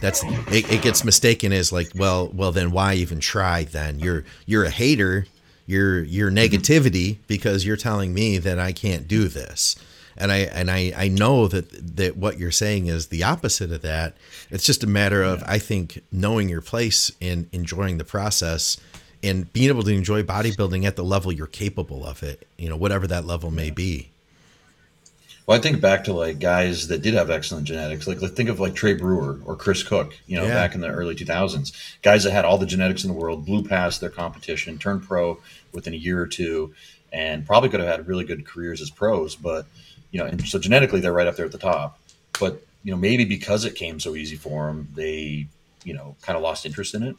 [0.00, 4.24] that's it, it, gets mistaken as like well well then why even try then you're
[4.46, 5.26] you're a hater
[5.66, 6.38] your your mm-hmm.
[6.38, 9.76] negativity because you're telling me that I can't do this.
[10.16, 13.82] And I and I, I know that that what you're saying is the opposite of
[13.82, 14.16] that.
[14.50, 18.76] It's just a matter of I think knowing your place and enjoying the process
[19.24, 22.76] and being able to enjoy bodybuilding at the level you're capable of it, you know,
[22.76, 24.10] whatever that level may be.
[25.46, 28.06] Well, I think back to like guys that did have excellent genetics.
[28.06, 30.54] Like, think of like Trey Brewer or Chris Cook, you know, yeah.
[30.54, 31.72] back in the early 2000s.
[32.02, 35.38] Guys that had all the genetics in the world, blew past their competition, turned pro
[35.72, 36.74] within a year or two,
[37.12, 39.36] and probably could have had really good careers as pros.
[39.36, 39.66] But,
[40.10, 41.98] you know, and so genetically, they're right up there at the top.
[42.40, 45.46] But, you know, maybe because it came so easy for them, they,
[45.84, 47.16] you know, kind of lost interest in it.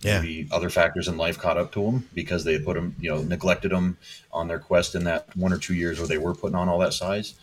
[0.00, 0.20] Yeah.
[0.20, 3.22] Maybe other factors in life caught up to them because they put them, you know,
[3.22, 3.98] neglected them
[4.32, 6.78] on their quest in that one or two years where they were putting on all
[6.80, 7.34] that size.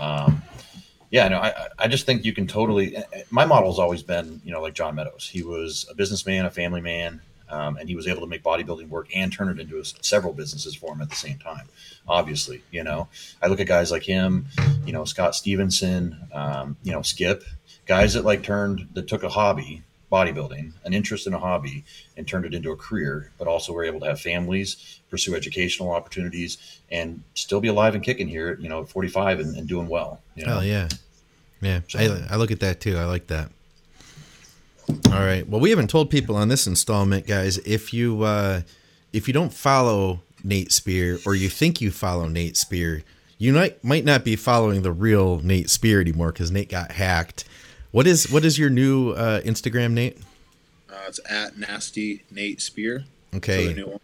[0.00, 0.42] Um,
[1.10, 2.96] yeah, no, I, I just think you can totally.
[2.96, 5.28] Eh, eh, my model has always been, you know, like John Meadows.
[5.28, 8.88] He was a businessman, a family man, um, and he was able to make bodybuilding
[8.88, 11.68] work and turn it into a, several businesses for him at the same time.
[12.06, 13.08] Obviously, you know,
[13.42, 14.46] I look at guys like him,
[14.86, 17.42] you know, Scott Stevenson, um, you know, Skip,
[17.86, 21.84] guys that like turned that took a hobby bodybuilding, an interest in a hobby,
[22.16, 25.92] and turned it into a career, but also were able to have families, pursue educational
[25.92, 29.88] opportunities, and still be alive and kicking here, you know, at 45 and, and doing
[29.88, 30.20] well.
[30.34, 30.54] You know?
[30.54, 30.88] Hell yeah.
[31.60, 31.80] Yeah.
[31.88, 32.96] So, I, I look at that too.
[32.96, 33.50] I like that.
[35.06, 35.48] All right.
[35.48, 38.62] Well, we haven't told people on this installment, guys, if you, uh,
[39.12, 43.04] if you don't follow Nate Spear or you think you follow Nate Spear,
[43.38, 47.44] you might might not be following the real Nate Spear anymore because Nate got hacked
[47.90, 50.18] what is what is your new uh, Instagram, Nate?
[50.88, 53.04] Uh, it's at nasty Nate Spear.
[53.34, 53.74] Okay.
[53.74, 54.00] So,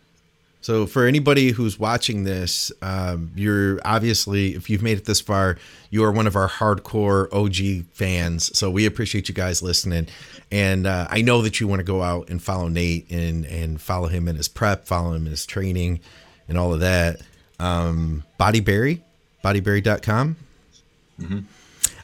[0.61, 5.59] so for anybody who's watching this, um, you're obviously if you've made it this far,
[5.91, 8.57] you are one of our hardcore OG fans.
[8.57, 10.09] So we appreciate you guys listening,
[10.51, 13.80] and uh, I know that you want to go out and follow Nate and and
[13.80, 16.01] follow him in his prep, follow him in his training,
[16.49, 17.20] and all of that.
[17.59, 19.01] Um, Bodyberry,
[19.45, 20.37] bodyberry.com.
[21.20, 21.39] Mm-hmm.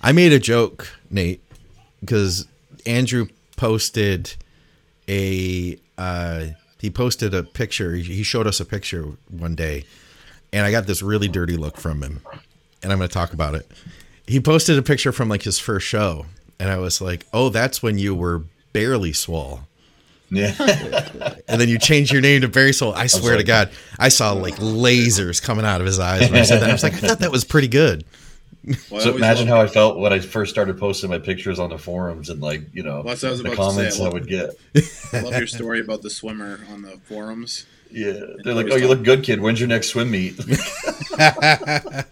[0.02, 1.40] I made a joke, Nate,
[2.02, 2.46] because
[2.84, 4.34] Andrew posted
[5.08, 6.46] a uh,
[6.78, 7.94] he posted a picture.
[7.94, 9.84] He showed us a picture one day,
[10.52, 12.20] and I got this really dirty look from him,
[12.82, 13.70] and I'm going to talk about it.
[14.26, 16.26] He posted a picture from like his first show,
[16.58, 18.42] and I was like, "Oh, that's when you were
[18.72, 19.60] barely swole."
[20.32, 20.54] Yeah.
[21.46, 22.94] and then you change your name to Barry Swole.
[22.94, 26.44] I swear to God, I saw like lasers coming out of his eyes when I
[26.44, 26.70] said that.
[26.70, 28.04] I was like, I thought that was pretty good.
[28.90, 31.78] Well, so imagine how I felt when I first started posting my pictures on the
[31.78, 34.50] forums and like you know well, the comments I, love, I, would get.
[35.12, 37.66] I love your story about the swimmer on the forums.
[37.90, 39.40] Yeah, they're like, "Oh, you look good, kid.
[39.40, 40.38] When's your next swim meet?"
[41.18, 42.08] and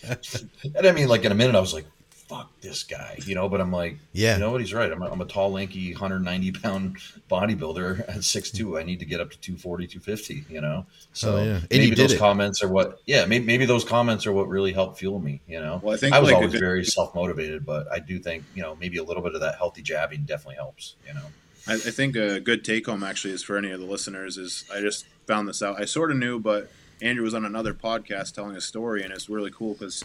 [0.85, 1.87] I mean, like in a minute, I was like,
[2.31, 3.49] fuck this guy, you know.
[3.49, 4.61] But I'm like, yeah, you know what?
[4.61, 4.91] He's right.
[4.91, 6.97] I'm a, I'm a tall, lanky, 190 pound
[7.29, 8.81] bodybuilder at 6'2".
[8.81, 10.87] I need to get up to 240, 250, you know.
[11.13, 11.61] So oh, yeah.
[11.71, 15.19] maybe those comments are what, yeah, maybe, maybe those comments are what really helped fuel
[15.19, 15.81] me, you know.
[15.83, 18.45] Well, I think I was like always good, very self motivated, but I do think
[18.55, 21.27] you know maybe a little bit of that healthy jabbing definitely helps, you know.
[21.67, 24.65] I, I think a good take home actually is for any of the listeners is
[24.73, 25.81] I just found this out.
[25.81, 26.71] I sort of knew, but
[27.03, 30.05] Andrew was on another podcast telling a story, and it's really cool because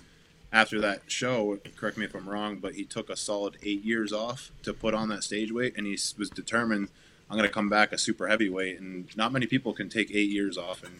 [0.56, 4.14] after that show, correct me if I'm wrong, but he took a solid eight years
[4.14, 6.88] off to put on that stage weight, and he was determined,
[7.30, 8.80] I'm going to come back a super heavyweight.
[8.80, 10.94] And not many people can take eight years off and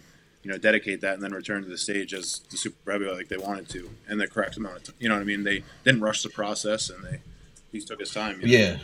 [0.44, 3.30] you know dedicate that and then return to the stage as the super heavyweight like
[3.30, 4.96] they wanted to and the correct amount of time.
[5.00, 5.46] You know what I mean?
[5.46, 7.22] They didn't rush the process, and they
[7.72, 8.42] he took his time.
[8.42, 8.58] You know?
[8.58, 8.78] Yeah.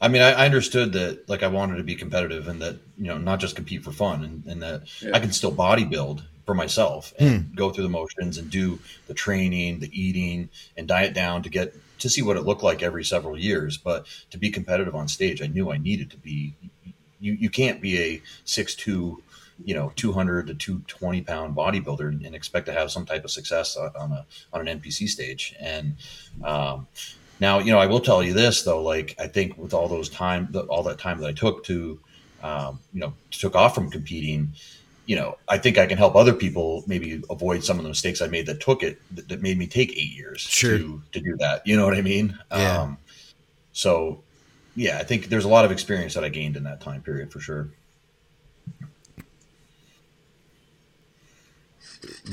[0.00, 3.06] I mean, I, I, understood that, like, I wanted to be competitive and that, you
[3.06, 5.12] know, not just compete for fun and, and that yeah.
[5.14, 7.54] I can still bodybuild for myself and mm.
[7.54, 11.74] go through the motions and do the training, the eating, and diet down to get
[11.98, 13.76] to see what it looked like every several years.
[13.76, 16.54] But to be competitive on stage, I knew I needed to be.
[17.20, 19.22] You you can't be a six two,
[19.64, 23.06] you know, two hundred to two twenty pound bodybuilder and, and, expect to have some
[23.06, 25.54] type of success on a on an NPC stage.
[25.60, 25.96] And
[26.42, 26.88] um,
[27.38, 28.82] now, you know, I will tell you this though.
[28.82, 32.00] Like I think with all those time, all that time that I took to,
[32.42, 34.52] um, you know, took off from competing
[35.06, 38.22] you know, I think I can help other people maybe avoid some of the mistakes
[38.22, 40.78] I made that took it that, that made me take eight years sure.
[40.78, 41.66] to to do that.
[41.66, 42.38] You know what I mean?
[42.50, 42.82] Yeah.
[42.82, 42.98] Um,
[43.72, 44.22] so,
[44.76, 47.32] yeah, I think there's a lot of experience that I gained in that time period
[47.32, 47.68] for sure.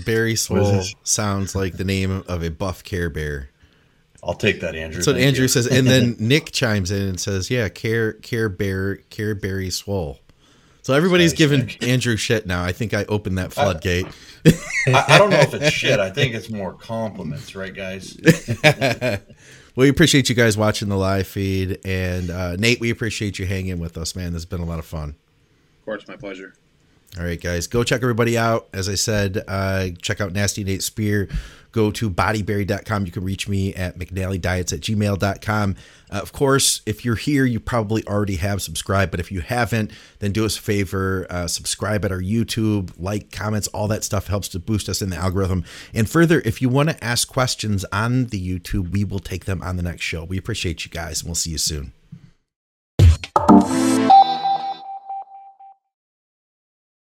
[0.05, 3.49] Barry Swole sounds like the name of a buff Care Bear.
[4.24, 5.01] I'll take that, Andrew.
[5.01, 5.47] So Andrew you.
[5.47, 10.20] says, and then Nick chimes in and says, "Yeah, Care Care Bear Care Barry Swole."
[10.90, 12.64] So everybody's giving Andrew shit now.
[12.64, 14.08] I think I opened that floodgate.
[14.88, 16.00] I, I, don't know if it's shit.
[16.00, 18.18] I think it's more compliments, right, guys?
[18.64, 19.20] well,
[19.76, 23.78] we appreciate you guys watching the live feed, and uh, Nate, we appreciate you hanging
[23.78, 24.34] with us, man.
[24.34, 25.10] This has been a lot of fun.
[25.10, 26.56] Of course, my pleasure.
[27.20, 28.68] All right, guys, go check everybody out.
[28.74, 31.30] As I said, uh, check out Nasty Nate Spear.
[31.72, 33.05] Go to bodyberry.com.
[33.05, 35.76] You can reach me at mcnallydiets at gmail.com.
[36.11, 39.91] Uh, of course, if you're here, you probably already have subscribed, but if you haven't,
[40.20, 44.28] then do us a favor uh, subscribe at our YouTube, like, comments, all that stuff
[44.28, 45.63] helps to boost us in the algorithm.
[45.93, 49.61] And further, if you want to ask questions on the YouTube, we will take them
[49.61, 50.24] on the next show.
[50.24, 51.93] We appreciate you guys, and we'll see you soon.